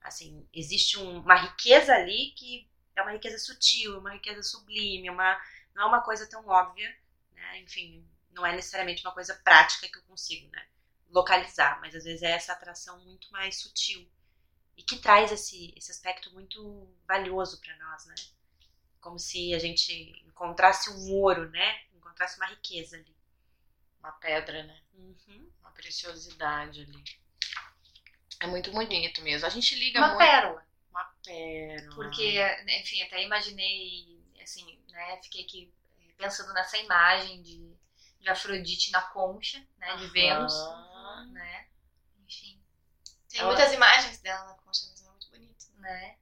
assim 0.02 0.48
existe 0.54 0.98
um- 1.00 1.20
uma 1.22 1.36
riqueza 1.36 1.94
ali 1.94 2.32
que 2.38 2.70
é 2.96 3.02
uma 3.02 3.12
riqueza 3.12 3.38
sutil, 3.40 4.00
uma 4.00 4.14
riqueza 4.14 4.42
sublime, 4.44 5.10
uma 5.10 5.40
não 5.76 5.84
é 5.84 5.86
uma 5.88 6.02
coisa 6.02 6.28
tão 6.28 6.46
óbvia, 6.48 6.90
né? 7.34 7.60
Enfim, 7.60 8.08
não 8.32 8.46
é 8.46 8.56
necessariamente 8.56 9.06
uma 9.06 9.14
coisa 9.14 9.36
prática 9.36 9.88
que 9.88 9.98
eu 9.98 10.04
consigo, 10.04 10.50
né? 10.52 10.68
Localizar, 11.10 11.80
mas 11.82 11.96
às 11.96 12.04
vezes 12.04 12.22
é 12.22 12.32
essa 12.32 12.54
atração 12.54 13.00
muito 13.06 13.32
mais 13.32 13.60
sutil 13.60 14.08
e 14.78 14.84
que 14.84 14.98
traz 14.98 15.32
esse, 15.32 15.74
esse 15.76 15.92
aspecto 15.92 16.32
muito 16.34 16.88
valioso 17.08 17.60
para 17.60 17.76
nós, 17.78 18.06
né? 18.06 18.16
Como 19.02 19.18
se 19.18 19.54
a 19.56 19.60
gente 19.60 19.92
encontrasse 20.28 20.92
um 20.92 21.14
ouro, 21.14 21.50
né? 21.50 21.82
Encontrasse 21.96 22.38
uma 22.38 22.46
riqueza 22.46 22.96
ali. 22.98 23.16
Uma 24.00 24.12
pedra, 24.12 24.64
né? 24.64 24.80
Uhum. 24.94 25.52
Uma 25.62 25.72
preciosidade 25.72 26.82
ali. 26.82 27.04
É 28.40 28.46
muito 28.46 28.72
bonito 28.72 29.22
mesmo. 29.24 29.48
A 29.48 29.50
gente 29.50 29.76
liga 29.76 30.00
uma 30.00 30.10
muito. 30.10 30.20
pérola. 30.20 30.64
Uma 30.92 31.04
pérola. 31.24 31.96
Porque, 31.96 32.40
enfim, 32.80 33.02
até 33.02 33.24
imaginei, 33.24 34.24
assim, 34.42 34.80
né, 34.92 35.20
fiquei 35.24 35.44
aqui 35.44 35.74
eh, 36.00 36.14
pensando 36.18 36.54
nessa 36.54 36.78
imagem 36.78 37.42
de, 37.42 37.76
de 38.20 38.30
Afrodite 38.30 38.92
na 38.92 39.02
concha, 39.02 39.58
né, 39.78 39.96
de 39.96 40.04
Aham. 40.04 40.12
Vênus, 40.12 40.54
né, 41.26 41.66
enfim, 42.26 42.62
Tem 43.30 43.40
Ela- 43.42 43.50
muitas 43.50 43.74
imagens 43.74 44.20
dela 44.20 44.46
na 44.46 44.54
concha, 44.56 44.86
mas 44.90 45.02
é 45.02 45.10
muito 45.10 45.30
bonito. 45.30 45.66
né, 45.76 46.16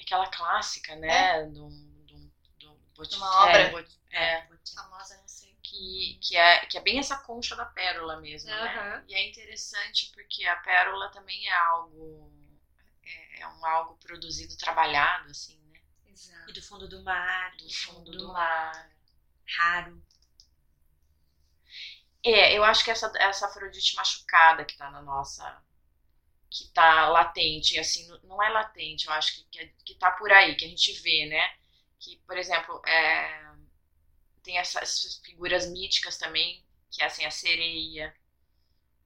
Aquela 0.00 0.26
clássica, 0.28 0.94
né? 0.96 1.44
Do, 1.46 1.68
do, 2.06 2.32
do, 2.58 2.74
Bot- 2.96 3.14
uma 3.16 3.44
obra. 3.44 3.58
É, 3.62 3.70
Bot- 3.70 4.00
é, 4.10 4.46
Famosa, 4.74 5.16
não 5.18 5.28
sei. 5.28 5.56
que, 5.62 6.18
que, 6.22 6.36
é, 6.36 6.66
que 6.66 6.78
é 6.78 6.80
bem 6.80 6.98
essa 6.98 7.16
concha 7.16 7.54
da 7.56 7.64
pérola 7.66 8.16
mesmo, 8.20 8.48
né? 8.50 8.56
Aham. 8.56 9.04
E 9.08 9.14
é 9.14 9.28
interessante 9.28 10.10
porque 10.12 10.44
a 10.46 10.56
pérola 10.56 11.10
também 11.10 11.46
é 11.48 11.52
algo. 11.52 12.32
É, 13.02 13.40
é 13.40 13.46
um 13.48 13.64
algo 13.66 13.94
produzido, 13.96 14.56
trabalhado, 14.56 15.30
assim, 15.30 15.58
né? 15.58 15.80
exato. 16.06 16.50
E 16.50 16.52
do 16.52 16.62
fundo 16.62 16.88
do 16.88 17.02
mar, 17.02 17.50
Do 17.56 17.70
fundo 17.74 18.10
do 18.10 18.18
do 18.18 18.28
mar. 18.28 18.90
raro. 19.46 20.02
É, 22.24 22.56
eu 22.56 22.64
acho 22.64 22.84
que 22.84 22.90
essa, 22.90 23.10
essa 23.18 23.46
Afrodite 23.46 23.96
machucada 23.96 24.64
que 24.64 24.76
tá 24.76 24.90
na 24.90 25.02
nossa. 25.02 25.62
que 26.50 26.68
tá 26.72 27.08
latente, 27.08 27.78
assim, 27.78 28.08
não- 28.24 28.42
é 28.42 28.48
latente, 28.50 29.06
eu 29.06 29.12
acho 29.12 29.34
que, 29.36 29.44
que, 29.50 29.60
é- 29.60 29.72
que 29.84 29.94
tá 29.96 30.10
por 30.12 30.32
aí, 30.32 30.56
que 30.56 30.64
a 30.64 30.68
gente 30.68 30.92
vê, 31.02 31.26
né? 31.26 31.50
Que, 32.00 32.18
por 32.26 32.36
exemplo, 32.38 32.80
é, 32.86 33.52
tem 34.42 34.58
essas 34.58 35.20
figuras 35.24 35.70
míticas 35.70 36.18
também, 36.18 36.64
que 36.90 37.02
é 37.02 37.06
assim, 37.06 37.24
a 37.26 37.30
sereia. 37.30 38.14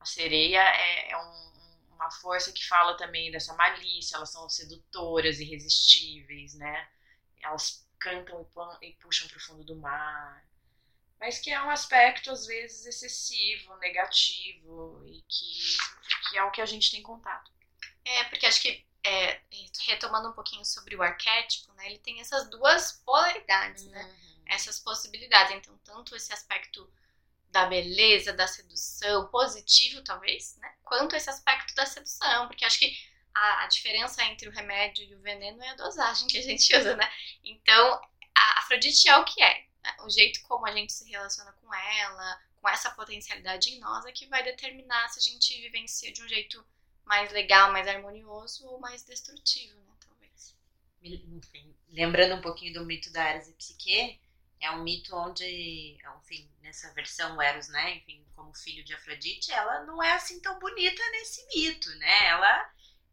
A 0.00 0.04
sereia 0.06 0.60
é, 0.62 1.10
é 1.12 1.18
um, 1.18 1.94
uma 1.94 2.10
força 2.10 2.52
que 2.52 2.66
fala 2.66 2.96
também 2.96 3.30
dessa 3.32 3.54
malícia, 3.54 4.16
elas 4.16 4.30
são 4.32 4.48
sedutoras, 4.48 5.40
irresistíveis, 5.40 6.54
né? 6.54 6.88
Elas 7.42 7.86
cantam 8.00 8.48
e 8.82 8.92
puxam 8.94 9.28
para 9.28 9.38
o 9.38 9.40
fundo 9.40 9.64
do 9.64 9.76
mar. 9.76 10.44
Mas 11.20 11.38
que 11.38 11.50
é 11.50 11.62
um 11.62 11.70
aspecto, 11.70 12.30
às 12.30 12.46
vezes, 12.46 12.86
excessivo, 12.86 13.76
negativo, 13.78 15.02
e 15.06 15.22
que, 15.22 16.28
que 16.28 16.38
é 16.38 16.44
o 16.44 16.50
que 16.50 16.60
a 16.60 16.66
gente 16.66 16.90
tem 16.90 17.02
contato. 17.02 17.50
É, 18.04 18.24
porque 18.24 18.46
acho 18.46 18.60
que, 18.60 18.84
é, 19.02 19.40
retomando 19.86 20.28
um 20.28 20.32
pouquinho 20.32 20.64
sobre 20.64 20.96
o 20.96 21.02
arquétipo, 21.02 21.72
né, 21.74 21.86
ele 21.86 21.98
tem 21.98 22.20
essas 22.20 22.48
duas 22.50 22.92
polaridades, 23.04 23.86
né? 23.86 24.04
Uhum. 24.04 24.42
essas 24.46 24.78
possibilidades. 24.78 25.54
Então, 25.54 25.78
tanto 25.84 26.14
esse 26.14 26.32
aspecto 26.32 26.90
da 27.54 27.66
beleza, 27.66 28.32
da 28.32 28.48
sedução, 28.48 29.28
positivo 29.28 30.02
talvez, 30.02 30.56
né? 30.56 30.74
Quanto 30.82 31.14
esse 31.14 31.30
aspecto 31.30 31.74
da 31.76 31.86
sedução, 31.86 32.48
porque 32.48 32.64
acho 32.64 32.80
que 32.80 32.96
a, 33.32 33.64
a 33.64 33.66
diferença 33.68 34.24
entre 34.24 34.48
o 34.48 34.52
remédio 34.52 35.04
e 35.04 35.14
o 35.14 35.20
veneno 35.20 35.62
é 35.62 35.70
a 35.70 35.76
dosagem 35.76 36.26
que 36.26 36.38
a 36.38 36.42
gente 36.42 36.74
usa, 36.76 36.96
né? 36.96 37.10
Então, 37.44 38.00
a 38.36 38.58
Afrodite 38.58 39.08
é 39.08 39.16
o 39.16 39.24
que 39.24 39.42
é. 39.42 39.66
O 40.02 40.10
jeito 40.10 40.42
como 40.42 40.66
a 40.66 40.72
gente 40.72 40.92
se 40.92 41.08
relaciona 41.08 41.52
com 41.52 41.74
ela, 41.74 42.42
com 42.60 42.68
essa 42.68 42.90
potencialidade 42.90 43.70
em 43.70 43.78
nós, 43.78 44.04
é 44.06 44.12
que 44.12 44.26
vai 44.26 44.42
determinar 44.42 45.08
se 45.08 45.18
a 45.18 45.22
gente 45.22 45.60
vivencia 45.60 46.12
de 46.12 46.22
um 46.22 46.28
jeito 46.28 46.64
mais 47.04 47.30
legal, 47.32 47.72
mais 47.72 47.86
harmonioso 47.86 48.66
ou 48.66 48.78
mais 48.78 49.04
destrutivo, 49.04 49.76
né? 49.80 49.94
Talvez. 50.00 50.56
Enfim, 51.02 51.74
lembrando 51.88 52.36
um 52.36 52.40
pouquinho 52.40 52.72
do 52.72 52.84
mito 52.84 53.12
da 53.12 53.22
Eros 53.22 53.48
e 53.48 53.52
Psique, 53.52 54.20
é 54.60 54.70
um 54.70 54.82
mito 54.82 55.14
onde, 55.14 55.98
enfim, 56.18 56.50
nessa 56.62 56.92
versão 56.94 57.40
Eros, 57.40 57.68
né, 57.68 57.96
enfim, 57.96 58.24
como 58.34 58.54
filho 58.54 58.82
de 58.82 58.94
Afrodite, 58.94 59.52
ela 59.52 59.84
não 59.84 60.02
é 60.02 60.12
assim 60.12 60.40
tão 60.40 60.58
bonita 60.58 61.02
nesse 61.10 61.46
mito, 61.54 61.90
né? 61.96 62.28
Ela 62.28 62.60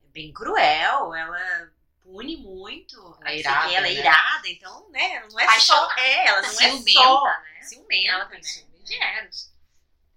é 0.03 0.07
bem 0.07 0.31
cruel, 0.31 1.13
ela 1.13 1.71
pune 2.03 2.37
muito, 2.37 2.97
Ela 3.21 3.29
é 3.29 3.33
a 3.33 3.35
irada, 3.37 3.73
ela 3.73 3.87
é 3.87 3.93
né? 3.93 3.99
irada, 3.99 4.47
então, 4.47 4.89
né, 4.89 5.19
não 5.29 5.39
é 5.39 5.59
só, 5.59 5.91
é, 5.97 6.27
ela 6.27 6.41
não 6.41 6.49
é 6.49 6.53
ciumenta, 6.53 6.91
só 6.91 7.23
né? 7.23 7.61
ciumenta, 7.61 8.11
Ela 8.11 8.25
tem 8.25 8.37
né? 8.37 8.43
ciúme 8.43 8.79
de 8.83 8.95
Eros. 8.95 9.51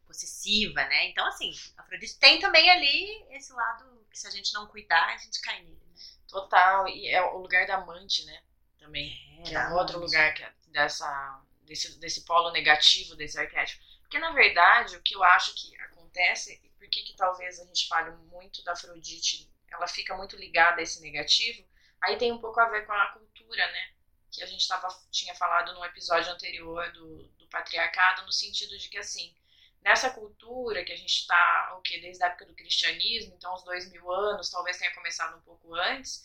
possessiva, 0.06 0.84
né? 0.84 1.08
Então, 1.08 1.26
assim, 1.26 1.52
Afrodite 1.76 2.18
tem 2.18 2.38
também 2.40 2.70
ali 2.70 3.24
esse 3.30 3.52
lado 3.52 4.06
que 4.10 4.18
se 4.18 4.26
a 4.26 4.30
gente 4.30 4.52
não 4.54 4.66
cuidar, 4.66 5.14
a 5.14 5.16
gente 5.16 5.40
cai 5.40 5.60
nele, 5.62 5.80
né? 5.86 5.94
Total. 6.28 6.88
E 6.88 7.08
é 7.08 7.20
o 7.22 7.38
lugar 7.38 7.66
da 7.66 7.76
amante, 7.76 8.24
né? 8.24 8.42
Também. 8.78 9.42
que 9.44 9.54
é 9.54 9.68
um 9.68 9.74
outro 9.74 9.98
lugar 9.98 10.34
que 10.34 10.42
é 10.42 10.52
dessa, 10.68 11.40
desse, 11.62 11.98
desse 11.98 12.24
polo 12.24 12.50
negativo 12.52 13.16
desse 13.16 13.38
arquétipo. 13.38 13.82
Porque, 14.02 14.18
na 14.18 14.30
verdade, 14.32 14.96
o 14.96 15.02
que 15.02 15.14
eu 15.14 15.22
acho 15.24 15.54
que 15.54 15.74
acontece, 15.80 16.60
e 16.62 16.68
por 16.70 16.88
que 16.88 17.02
que 17.02 17.16
talvez 17.16 17.58
a 17.58 17.64
gente 17.64 17.88
fale 17.88 18.10
muito 18.30 18.62
da 18.62 18.72
Afrodite, 18.72 19.50
ela 19.70 19.88
fica 19.88 20.16
muito 20.16 20.36
ligada 20.36 20.80
a 20.80 20.82
esse 20.82 21.00
negativo, 21.00 21.66
aí 22.04 22.16
tem 22.16 22.32
um 22.32 22.38
pouco 22.38 22.60
a 22.60 22.68
ver 22.68 22.86
com 22.86 22.92
a 22.92 23.06
cultura, 23.08 23.66
né? 23.72 23.92
Que 24.30 24.42
a 24.42 24.46
gente 24.46 24.66
tava, 24.66 24.88
tinha 25.10 25.34
falado 25.34 25.74
no 25.74 25.84
episódio 25.84 26.32
anterior 26.32 26.90
do, 26.92 27.22
do 27.38 27.46
patriarcado, 27.48 28.24
no 28.26 28.32
sentido 28.32 28.76
de 28.78 28.88
que, 28.88 28.98
assim, 28.98 29.34
nessa 29.82 30.10
cultura 30.10 30.84
que 30.84 30.92
a 30.92 30.96
gente 30.96 31.20
está, 31.20 31.74
o 31.76 31.82
que, 31.82 32.00
desde 32.00 32.22
a 32.24 32.28
época 32.28 32.46
do 32.46 32.54
cristianismo, 32.54 33.34
então 33.34 33.54
uns 33.54 33.62
dois 33.64 33.90
mil 33.90 34.10
anos, 34.10 34.50
talvez 34.50 34.78
tenha 34.78 34.94
começado 34.94 35.36
um 35.36 35.42
pouco 35.42 35.74
antes, 35.74 36.24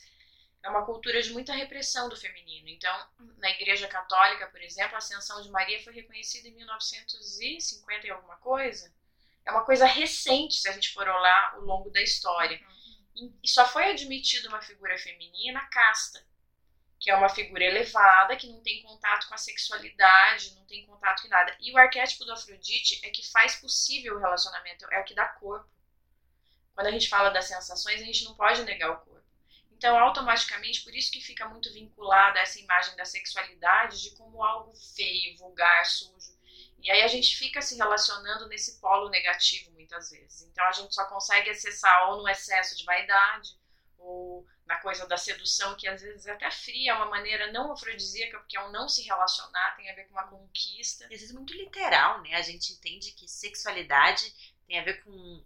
é 0.63 0.69
uma 0.69 0.85
cultura 0.85 1.21
de 1.21 1.31
muita 1.31 1.53
repressão 1.53 2.09
do 2.09 2.17
feminino. 2.17 2.67
Então, 2.67 2.93
na 3.37 3.49
Igreja 3.51 3.87
Católica, 3.87 4.47
por 4.47 4.61
exemplo, 4.61 4.95
a 4.95 4.97
Ascensão 4.97 5.41
de 5.41 5.49
Maria 5.49 5.81
foi 5.81 5.93
reconhecida 5.93 6.47
em 6.47 6.55
1950 6.55 8.07
e 8.07 8.09
alguma 8.09 8.35
coisa. 8.37 8.93
É 9.45 9.51
uma 9.51 9.63
coisa 9.63 9.85
recente, 9.85 10.55
se 10.55 10.67
a 10.67 10.73
gente 10.73 10.93
for 10.93 11.07
olhar 11.07 11.53
ao 11.53 11.61
longo 11.61 11.89
da 11.89 12.01
história. 12.01 12.55
E 12.55 12.78
e 13.43 13.47
só 13.47 13.67
foi 13.67 13.91
admitida 13.91 14.49
uma 14.49 14.61
figura 14.61 14.97
feminina 14.97 15.67
casta, 15.71 16.25
que 16.99 17.09
é 17.09 17.15
uma 17.15 17.29
figura 17.29 17.63
elevada, 17.63 18.35
que 18.35 18.47
não 18.47 18.61
tem 18.61 18.81
contato 18.83 19.27
com 19.27 19.33
a 19.33 19.37
sexualidade, 19.37 20.53
não 20.55 20.65
tem 20.65 20.85
contato 20.85 21.21
com 21.21 21.29
nada. 21.29 21.55
E 21.59 21.71
o 21.71 21.77
arquétipo 21.77 22.25
do 22.25 22.33
Afrodite 22.33 22.99
é 23.03 23.09
que 23.09 23.29
faz 23.31 23.55
possível 23.55 24.15
o 24.15 24.19
relacionamento, 24.19 24.85
é 24.91 24.99
o 24.99 25.03
que 25.05 25.15
dá 25.15 25.27
corpo. 25.27 25.69
Quando 26.73 26.87
a 26.87 26.91
gente 26.91 27.09
fala 27.09 27.29
das 27.29 27.45
sensações, 27.45 28.01
a 28.01 28.05
gente 28.05 28.23
não 28.25 28.35
pode 28.35 28.63
negar 28.63 28.91
o 28.91 28.97
corpo. 28.97 29.19
Então, 29.71 29.97
automaticamente, 29.97 30.81
por 30.81 30.93
isso 30.93 31.11
que 31.11 31.21
fica 31.21 31.47
muito 31.47 31.71
vinculada 31.73 32.39
essa 32.39 32.59
imagem 32.59 32.95
da 32.97 33.05
sexualidade 33.05 34.01
de 34.01 34.11
como 34.11 34.43
algo 34.43 34.73
feio, 34.75 35.37
vulgar, 35.37 35.85
sujo. 35.85 36.38
E 36.81 36.89
aí 36.91 37.01
a 37.01 37.07
gente 37.07 37.35
fica 37.35 37.61
se 37.61 37.75
relacionando 37.75 38.47
nesse 38.47 38.79
polo 38.79 39.09
negativo 39.09 39.71
muitas 39.71 40.09
vezes. 40.11 40.41
Então 40.43 40.65
a 40.65 40.71
gente 40.71 40.93
só 40.93 41.05
consegue 41.05 41.49
acessar 41.49 42.09
ou 42.09 42.17
no 42.17 42.27
excesso 42.29 42.77
de 42.77 42.85
vaidade, 42.85 43.49
ou 43.97 44.45
na 44.65 44.77
coisa 44.77 45.05
da 45.07 45.17
sedução, 45.17 45.75
que 45.75 45.87
às 45.87 46.01
vezes 46.01 46.25
é 46.25 46.31
até 46.31 46.49
fria, 46.51 46.91
é 46.91 46.95
uma 46.95 47.07
maneira 47.09 47.51
não 47.51 47.71
afrodisíaca, 47.71 48.39
porque 48.39 48.55
é 48.57 48.61
um 48.61 48.71
não 48.71 48.87
se 48.87 49.01
relacionar, 49.03 49.75
tem 49.75 49.89
a 49.89 49.95
ver 49.95 50.05
com 50.05 50.13
uma 50.13 50.27
conquista. 50.27 51.05
E 51.09 51.13
às 51.15 51.19
vezes 51.21 51.33
muito 51.33 51.53
literal, 51.53 52.21
né? 52.21 52.35
A 52.35 52.41
gente 52.41 52.71
entende 52.73 53.11
que 53.11 53.27
sexualidade 53.27 54.33
tem 54.67 54.79
a 54.79 54.83
ver 54.83 55.03
com 55.03 55.43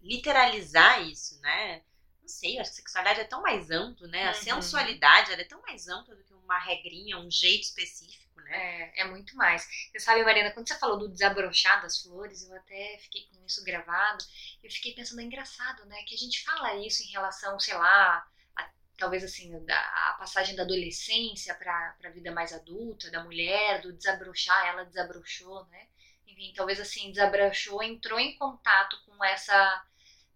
literalizar 0.00 1.02
isso, 1.02 1.38
né? 1.40 1.82
Não 2.22 2.28
sei, 2.28 2.58
acho 2.58 2.70
que 2.70 2.76
sexualidade 2.76 3.20
é 3.20 3.24
tão 3.24 3.42
mais 3.42 3.70
amplo, 3.70 4.06
né? 4.06 4.24
A 4.28 4.28
Uhum. 4.28 4.34
sensualidade 4.34 5.32
ela 5.32 5.40
é 5.42 5.44
tão 5.44 5.60
mais 5.62 5.88
ampla 5.88 6.14
do 6.14 6.22
que 6.22 6.32
uma 6.34 6.58
regrinha, 6.58 7.18
um 7.18 7.30
jeito 7.30 7.64
específico? 7.64 8.29
É, 8.52 9.02
é 9.02 9.04
muito 9.04 9.36
mais. 9.36 9.64
Você 9.92 10.00
sabe, 10.00 10.24
Marina, 10.24 10.50
quando 10.50 10.66
você 10.68 10.76
falou 10.78 10.98
do 10.98 11.08
desabrochar 11.08 11.80
das 11.82 12.02
flores, 12.02 12.42
eu 12.42 12.56
até 12.56 12.98
fiquei 12.98 13.26
com 13.28 13.44
isso 13.46 13.64
gravado. 13.64 14.24
Eu 14.62 14.70
fiquei 14.70 14.92
pensando, 14.94 15.20
é 15.20 15.24
engraçado, 15.24 15.84
né? 15.86 16.02
Que 16.06 16.14
a 16.14 16.18
gente 16.18 16.42
fala 16.42 16.74
isso 16.84 17.02
em 17.02 17.10
relação, 17.12 17.58
sei 17.60 17.74
lá, 17.74 18.26
a- 18.56 18.70
talvez 18.98 19.22
assim, 19.22 19.50
da, 19.64 19.78
a 20.10 20.14
passagem 20.18 20.56
da 20.56 20.64
adolescência 20.64 21.54
para 21.54 21.94
a 22.04 22.10
vida 22.10 22.32
mais 22.32 22.52
adulta, 22.52 23.10
da 23.10 23.22
mulher, 23.22 23.82
do 23.82 23.92
desabrochar, 23.92 24.66
ela 24.66 24.84
desabrochou, 24.84 25.64
né? 25.66 25.86
Enfim, 26.26 26.52
talvez 26.54 26.80
assim, 26.80 27.10
desabrochou, 27.12 27.82
entrou 27.82 28.18
em 28.18 28.36
contato 28.36 28.96
com 29.06 29.24
essa, 29.24 29.84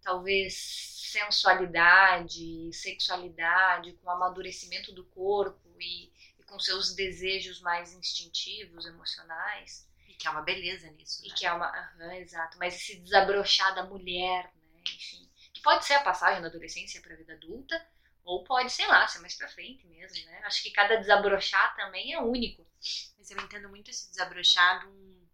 talvez, 0.02 0.54
sensualidade, 1.12 2.72
sexualidade, 2.72 3.92
com 3.94 4.08
o 4.08 4.10
amadurecimento 4.10 4.92
do 4.92 5.04
corpo 5.06 5.60
e 5.80 6.12
com 6.46 6.58
seus 6.58 6.94
desejos 6.94 7.60
mais 7.60 7.92
instintivos, 7.92 8.86
emocionais. 8.86 9.86
E 10.08 10.14
que 10.14 10.26
é 10.26 10.30
uma 10.30 10.42
beleza 10.42 10.90
nisso, 10.92 11.24
E 11.24 11.28
né? 11.28 11.34
que 11.36 11.46
é 11.46 11.52
uma. 11.52 11.66
aham, 11.66 12.14
exato. 12.14 12.58
Mas 12.58 12.74
esse 12.76 13.00
desabrochar 13.00 13.74
da 13.74 13.84
mulher, 13.84 14.52
né? 14.54 14.80
Enfim. 14.94 15.28
Que 15.52 15.60
pode 15.62 15.84
ser 15.84 15.94
a 15.94 16.02
passagem 16.02 16.42
da 16.42 16.48
adolescência 16.48 17.00
para 17.00 17.14
a 17.14 17.16
vida 17.16 17.32
adulta, 17.34 17.86
ou 18.24 18.42
pode, 18.44 18.70
sei 18.72 18.86
lá, 18.86 19.06
ser 19.06 19.20
mais 19.20 19.34
pra 19.36 19.48
frente 19.48 19.86
mesmo, 19.86 20.24
né? 20.26 20.42
Acho 20.44 20.62
que 20.62 20.70
cada 20.70 20.96
desabrochar 20.96 21.74
também 21.76 22.12
é 22.14 22.20
único. 22.20 22.66
Mas 23.18 23.30
eu 23.30 23.38
entendo 23.40 23.68
muito 23.68 23.90
esse 23.90 24.10
desabrochar 24.10 24.80
de 24.80 24.86
um, 24.86 25.28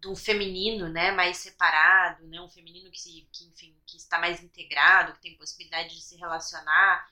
de 0.00 0.08
um 0.08 0.16
feminino, 0.16 0.88
né, 0.88 1.10
mais 1.10 1.38
separado, 1.38 2.26
né, 2.26 2.40
um 2.40 2.48
feminino 2.48 2.90
que, 2.90 3.00
se, 3.00 3.28
que, 3.32 3.44
enfim, 3.46 3.76
que 3.86 3.96
está 3.96 4.18
mais 4.18 4.42
integrado, 4.42 5.14
que 5.14 5.20
tem 5.20 5.36
possibilidade 5.36 5.94
de 5.94 6.02
se 6.02 6.16
relacionar, 6.16 7.10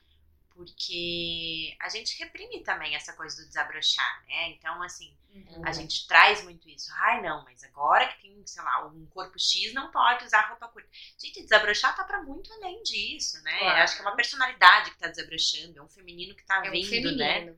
porque 0.55 1.75
a 1.81 1.89
gente 1.89 2.17
reprime 2.17 2.63
também 2.63 2.95
essa 2.95 3.13
coisa 3.13 3.35
do 3.41 3.47
desabrochar, 3.47 4.25
né? 4.25 4.49
Então, 4.51 4.81
assim, 4.81 5.15
a 5.63 5.71
gente 5.73 6.07
traz 6.07 6.43
muito 6.43 6.67
isso. 6.69 6.89
Ai, 6.95 7.21
não, 7.21 7.43
mas 7.43 7.61
agora 7.63 8.07
que 8.07 8.21
tem, 8.21 8.47
sei 8.47 8.63
lá, 8.63 8.85
um 8.87 9.05
corpo 9.07 9.37
X 9.37 9.73
não 9.73 9.91
pode 9.91 10.23
usar 10.23 10.47
roupa 10.47 10.69
curta. 10.69 10.89
Gente, 11.17 11.43
desabrochar 11.43 11.93
tá 11.95 12.05
pra 12.05 12.23
muito 12.23 12.51
além 12.53 12.81
disso, 12.83 13.41
né? 13.43 13.59
Claro. 13.59 13.81
Acho 13.81 13.95
que 13.95 14.01
é 14.01 14.05
uma 14.05 14.15
personalidade 14.15 14.91
que 14.91 14.97
tá 14.97 15.09
desabrochando, 15.09 15.79
é 15.79 15.83
um 15.83 15.89
feminino 15.89 16.33
que 16.33 16.45
tá 16.45 16.65
É 16.65 16.69
um 16.69 16.71
vindo, 16.71 16.87
feminino 16.89 17.17
né? 17.17 17.53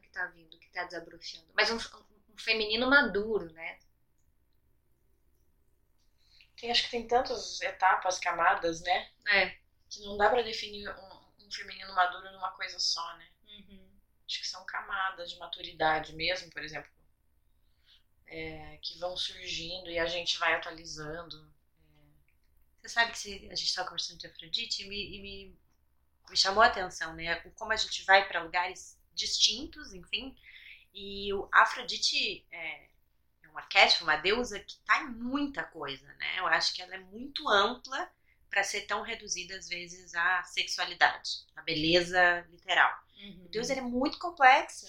que 0.00 0.08
tá 0.08 0.26
vindo, 0.28 0.58
que 0.58 0.70
tá 0.70 0.84
desabrochando. 0.84 1.44
Mas 1.54 1.70
um, 1.70 1.76
um 1.76 2.38
feminino 2.38 2.88
maduro, 2.88 3.52
né? 3.52 3.78
Tem, 6.56 6.70
acho 6.70 6.84
que 6.84 6.90
tem 6.90 7.06
tantas 7.06 7.60
etapas, 7.60 8.18
camadas, 8.18 8.80
né? 8.80 9.10
É. 9.28 9.54
Que 9.90 10.00
não 10.00 10.16
dá 10.16 10.30
pra 10.30 10.42
definir 10.42 10.88
um, 10.88 11.07
um 11.48 11.52
feminino 11.52 11.94
maduro 11.94 12.30
numa 12.32 12.52
coisa 12.52 12.78
só, 12.78 13.16
né? 13.16 13.28
Acho 14.28 14.40
que 14.40 14.46
são 14.46 14.64
camadas 14.64 15.30
de 15.30 15.38
maturidade 15.38 16.14
mesmo, 16.14 16.50
por 16.50 16.62
exemplo, 16.62 16.90
é, 18.26 18.78
que 18.82 18.98
vão 18.98 19.16
surgindo 19.16 19.90
e 19.90 19.98
a 19.98 20.06
gente 20.06 20.38
vai 20.38 20.54
atualizando. 20.54 21.50
Você 22.80 22.88
sabe 22.88 23.12
que 23.12 23.18
se- 23.18 23.48
a 23.50 23.54
gente 23.54 23.64
estava 23.68 23.88
conversando 23.88 24.18
de 24.18 24.26
Afrodite 24.26 24.82
e 24.82 24.88
me, 24.88 25.16
e 25.16 25.20
me, 25.20 25.58
me 26.30 26.36
chamou 26.36 26.62
a 26.62 26.66
atenção, 26.66 27.14
né? 27.14 27.36
Como 27.56 27.72
a 27.72 27.76
gente 27.76 28.04
vai 28.04 28.26
para 28.28 28.42
lugares 28.42 28.98
distintos, 29.14 29.94
enfim. 29.94 30.36
E 30.94 31.32
o 31.34 31.48
Afrodite 31.52 32.46
é, 32.52 32.90
é 33.44 33.48
um 33.50 33.58
arquétipo, 33.58 34.04
uma 34.04 34.16
deusa 34.16 34.60
que 34.60 34.78
tá 34.86 35.02
em 35.02 35.08
muita 35.08 35.64
coisa, 35.64 36.06
né? 36.14 36.40
Eu 36.40 36.46
acho 36.48 36.74
que 36.74 36.82
ela 36.82 36.94
é 36.96 36.98
muito 37.00 37.48
ampla 37.48 38.10
para 38.50 38.62
ser 38.64 38.82
tão 38.82 39.02
reduzida 39.02 39.56
às 39.56 39.68
vezes 39.68 40.14
à 40.14 40.42
sexualidade, 40.44 41.30
à 41.56 41.62
beleza 41.62 42.46
literal. 42.50 42.92
O 43.44 43.48
Deus 43.48 43.70
ele 43.70 43.80
é 43.80 43.82
muito 43.82 44.18
complexa. 44.18 44.86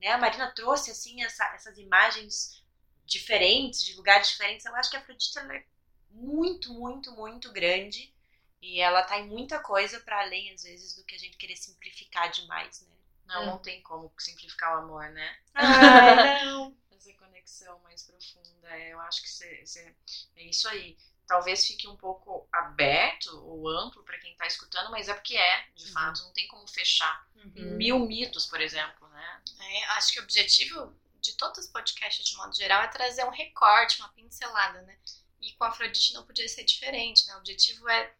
né? 0.00 0.08
A 0.08 0.18
Marina 0.18 0.50
trouxe 0.52 0.90
assim 0.90 1.22
essa, 1.22 1.44
essas 1.54 1.78
imagens 1.78 2.62
diferentes, 3.04 3.84
de 3.84 3.94
lugares 3.94 4.28
diferentes. 4.28 4.66
Eu 4.66 4.74
acho 4.76 4.90
que 4.90 4.96
a 4.96 5.00
Afrodite 5.00 5.38
é 5.38 5.64
muito, 6.10 6.72
muito, 6.72 7.12
muito 7.12 7.52
grande 7.52 8.12
e 8.60 8.80
ela 8.80 9.02
tá 9.02 9.18
em 9.18 9.28
muita 9.28 9.60
coisa 9.60 10.00
para 10.00 10.20
além 10.20 10.52
às 10.52 10.62
vezes 10.62 10.94
do 10.94 11.04
que 11.04 11.14
a 11.14 11.18
gente 11.18 11.36
querer 11.36 11.56
simplificar 11.56 12.30
demais, 12.30 12.80
né? 12.82 12.96
Não, 13.26 13.44
não 13.44 13.58
tem 13.58 13.82
como 13.82 14.12
simplificar 14.18 14.76
o 14.76 14.78
amor, 14.84 15.08
né? 15.10 15.36
Ah, 15.54 16.14
não. 16.44 16.76
Essa 16.92 17.12
conexão 17.14 17.78
mais 17.80 18.02
profunda. 18.04 18.68
É, 18.70 18.92
eu 18.92 19.00
acho 19.00 19.20
que 19.22 19.28
cê, 19.28 19.66
cê- 19.66 19.94
é 20.36 20.44
isso 20.44 20.68
aí. 20.68 20.96
Talvez 21.26 21.66
fique 21.66 21.88
um 21.88 21.96
pouco 21.96 22.48
aberto 22.52 23.28
ou 23.44 23.68
amplo 23.68 24.02
para 24.04 24.18
quem 24.18 24.34
tá 24.36 24.46
escutando, 24.46 24.90
mas 24.90 25.08
é 25.08 25.14
porque 25.14 25.36
é, 25.36 25.64
de 25.74 25.86
Uhum. 25.86 25.92
fato. 25.92 26.22
Não 26.22 26.32
tem 26.32 26.46
como 26.48 26.66
fechar. 26.68 27.26
Em 27.54 27.64
mil 27.76 27.98
mitos, 28.00 28.46
por 28.46 28.60
exemplo, 28.60 29.08
né? 29.08 29.42
É, 29.60 29.84
acho 29.92 30.12
que 30.12 30.20
o 30.20 30.22
objetivo 30.22 30.94
de 31.20 31.32
todos 31.36 31.58
os 31.64 31.66
podcasts, 31.70 32.24
de 32.24 32.36
modo 32.36 32.54
geral, 32.54 32.82
é 32.82 32.88
trazer 32.88 33.24
um 33.24 33.30
recorte, 33.30 33.98
uma 34.00 34.08
pincelada, 34.10 34.82
né? 34.82 34.96
E 35.40 35.52
com 35.54 35.64
a 35.64 35.68
Afrodite 35.68 36.12
não 36.14 36.24
podia 36.24 36.48
ser 36.48 36.64
diferente, 36.64 37.26
né? 37.26 37.34
O 37.34 37.38
objetivo 37.38 37.88
é, 37.88 38.12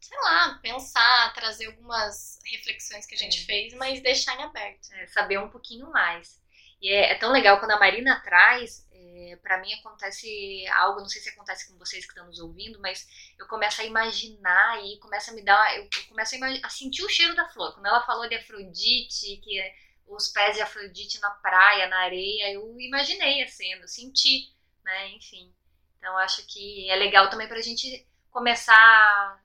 sei 0.00 0.16
lá, 0.18 0.58
pensar, 0.62 1.32
trazer 1.34 1.66
algumas 1.66 2.38
reflexões 2.44 3.04
que 3.06 3.14
a 3.14 3.18
gente 3.18 3.42
É. 3.42 3.44
fez, 3.44 3.74
mas 3.74 4.00
deixar 4.02 4.34
em 4.36 4.42
aberto. 4.42 4.92
É, 4.92 5.06
saber 5.08 5.38
um 5.38 5.50
pouquinho 5.50 5.90
mais. 5.90 6.40
E 6.80 6.90
é, 6.92 7.12
é 7.12 7.14
tão 7.16 7.32
legal 7.32 7.58
quando 7.58 7.72
a 7.72 7.78
Marina 7.78 8.20
traz, 8.20 8.86
é, 8.92 9.36
para 9.42 9.58
mim 9.58 9.72
acontece 9.74 10.66
algo, 10.68 11.00
não 11.00 11.08
sei 11.08 11.20
se 11.20 11.30
acontece 11.30 11.68
com 11.70 11.78
vocês 11.78 12.04
que 12.04 12.12
estão 12.12 12.26
nos 12.26 12.38
ouvindo, 12.38 12.78
mas 12.80 13.06
eu 13.38 13.46
começo 13.48 13.80
a 13.80 13.84
imaginar 13.84 14.84
e 14.84 14.98
começa 14.98 15.30
a 15.30 15.34
me 15.34 15.42
dar, 15.42 15.76
eu, 15.76 15.88
começo 16.08 16.36
a, 16.42 16.66
a 16.66 16.70
sentir 16.70 17.02
o 17.04 17.08
cheiro 17.08 17.34
da 17.34 17.48
flor. 17.48 17.74
Quando 17.74 17.86
ela 17.86 18.04
falou 18.06 18.28
de 18.28 18.36
Afrodite, 18.36 19.36
que 19.38 19.58
é 19.60 19.74
os 20.06 20.28
pés 20.28 20.56
de 20.56 20.62
Afrodite 20.62 21.20
na 21.20 21.30
praia, 21.30 21.86
na 21.88 22.00
areia, 22.00 22.52
eu 22.52 22.80
imaginei 22.80 23.42
a 23.42 23.48
cena, 23.48 23.82
eu 23.82 23.88
senti, 23.88 24.52
né, 24.84 25.08
enfim. 25.10 25.52
Então 25.98 26.16
acho 26.18 26.46
que 26.46 26.88
é 26.90 26.96
legal 26.96 27.28
também 27.28 27.48
pra 27.48 27.60
gente 27.60 28.06
começar 28.30 28.74
a, 28.74 29.40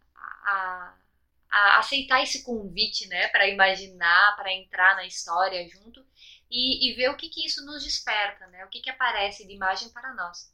a- 0.45 0.95
a 1.51 1.79
aceitar 1.79 2.21
esse 2.23 2.43
convite, 2.43 3.07
né, 3.07 3.27
para 3.29 3.47
imaginar, 3.47 4.35
para 4.35 4.51
entrar 4.53 4.95
na 4.95 5.05
história 5.05 5.67
junto 5.69 6.03
e, 6.53 6.91
e 6.91 6.93
ver 6.93 7.09
o 7.09 7.17
que 7.17 7.29
que 7.29 7.43
isso 7.43 7.65
nos 7.65 7.83
desperta, 7.83 8.45
né, 8.47 8.63
o 8.63 8.69
que 8.69 8.79
que 8.79 8.89
aparece 8.91 9.45
de 9.45 9.53
imagem 9.53 9.89
para 9.89 10.13
nós. 10.13 10.53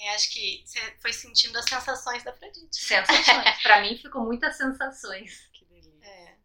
É, 0.00 0.14
acho 0.14 0.30
que 0.30 0.62
você 0.64 0.96
foi 1.00 1.12
sentindo 1.12 1.58
as 1.58 1.64
sensações 1.64 2.22
da 2.22 2.30
Afrodite. 2.30 2.76
Sensações. 2.76 3.24
para 3.62 3.80
mim 3.80 3.96
ficou 3.96 4.24
muitas 4.24 4.56
sensações. 4.56 5.48
Que 5.52 5.64
delícia. 5.64 6.06
É. 6.06 6.36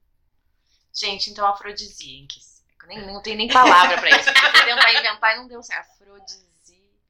Gente, 0.94 1.30
então 1.30 1.46
afrodisíaques. 1.46 2.64
Eu 2.82 2.88
nem, 2.88 3.06
não 3.06 3.22
tem 3.22 3.36
nem 3.36 3.48
palavra 3.50 3.98
pra 4.00 4.10
isso. 4.10 4.30
Eu 4.30 4.66
tentar 4.66 4.94
inventar 4.94 5.36
e 5.36 5.38
não 5.38 5.48
deu 5.48 5.62
certo. 5.64 5.92
Afrodisíaques. 5.92 6.48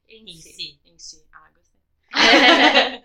Em 0.08 0.40
si. 0.40 0.80
Em 0.84 0.98
si. 0.98 1.26
Ah, 1.32 1.50
gostei. 1.54 3.04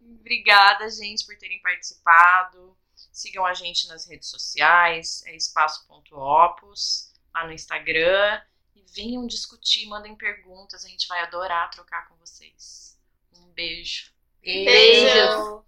Obrigada, 0.20 0.90
gente, 0.90 1.24
por 1.24 1.36
terem 1.36 1.60
participado. 1.60 2.76
Sigam 3.12 3.44
a 3.44 3.54
gente 3.54 3.88
nas 3.88 4.06
redes 4.06 4.28
sociais, 4.28 5.22
é 5.26 5.36
espaço.opus, 5.36 7.09
lá 7.34 7.46
no 7.46 7.52
Instagram. 7.52 8.40
E 8.74 8.84
venham 8.94 9.26
discutir, 9.26 9.86
mandem 9.86 10.16
perguntas, 10.16 10.84
a 10.84 10.88
gente 10.88 11.06
vai 11.08 11.20
adorar 11.20 11.70
trocar 11.70 12.08
com 12.08 12.16
vocês. 12.16 12.98
Um 13.32 13.46
beijo. 13.52 14.12
Beijos. 14.42 15.64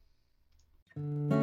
Beijos. 0.96 1.41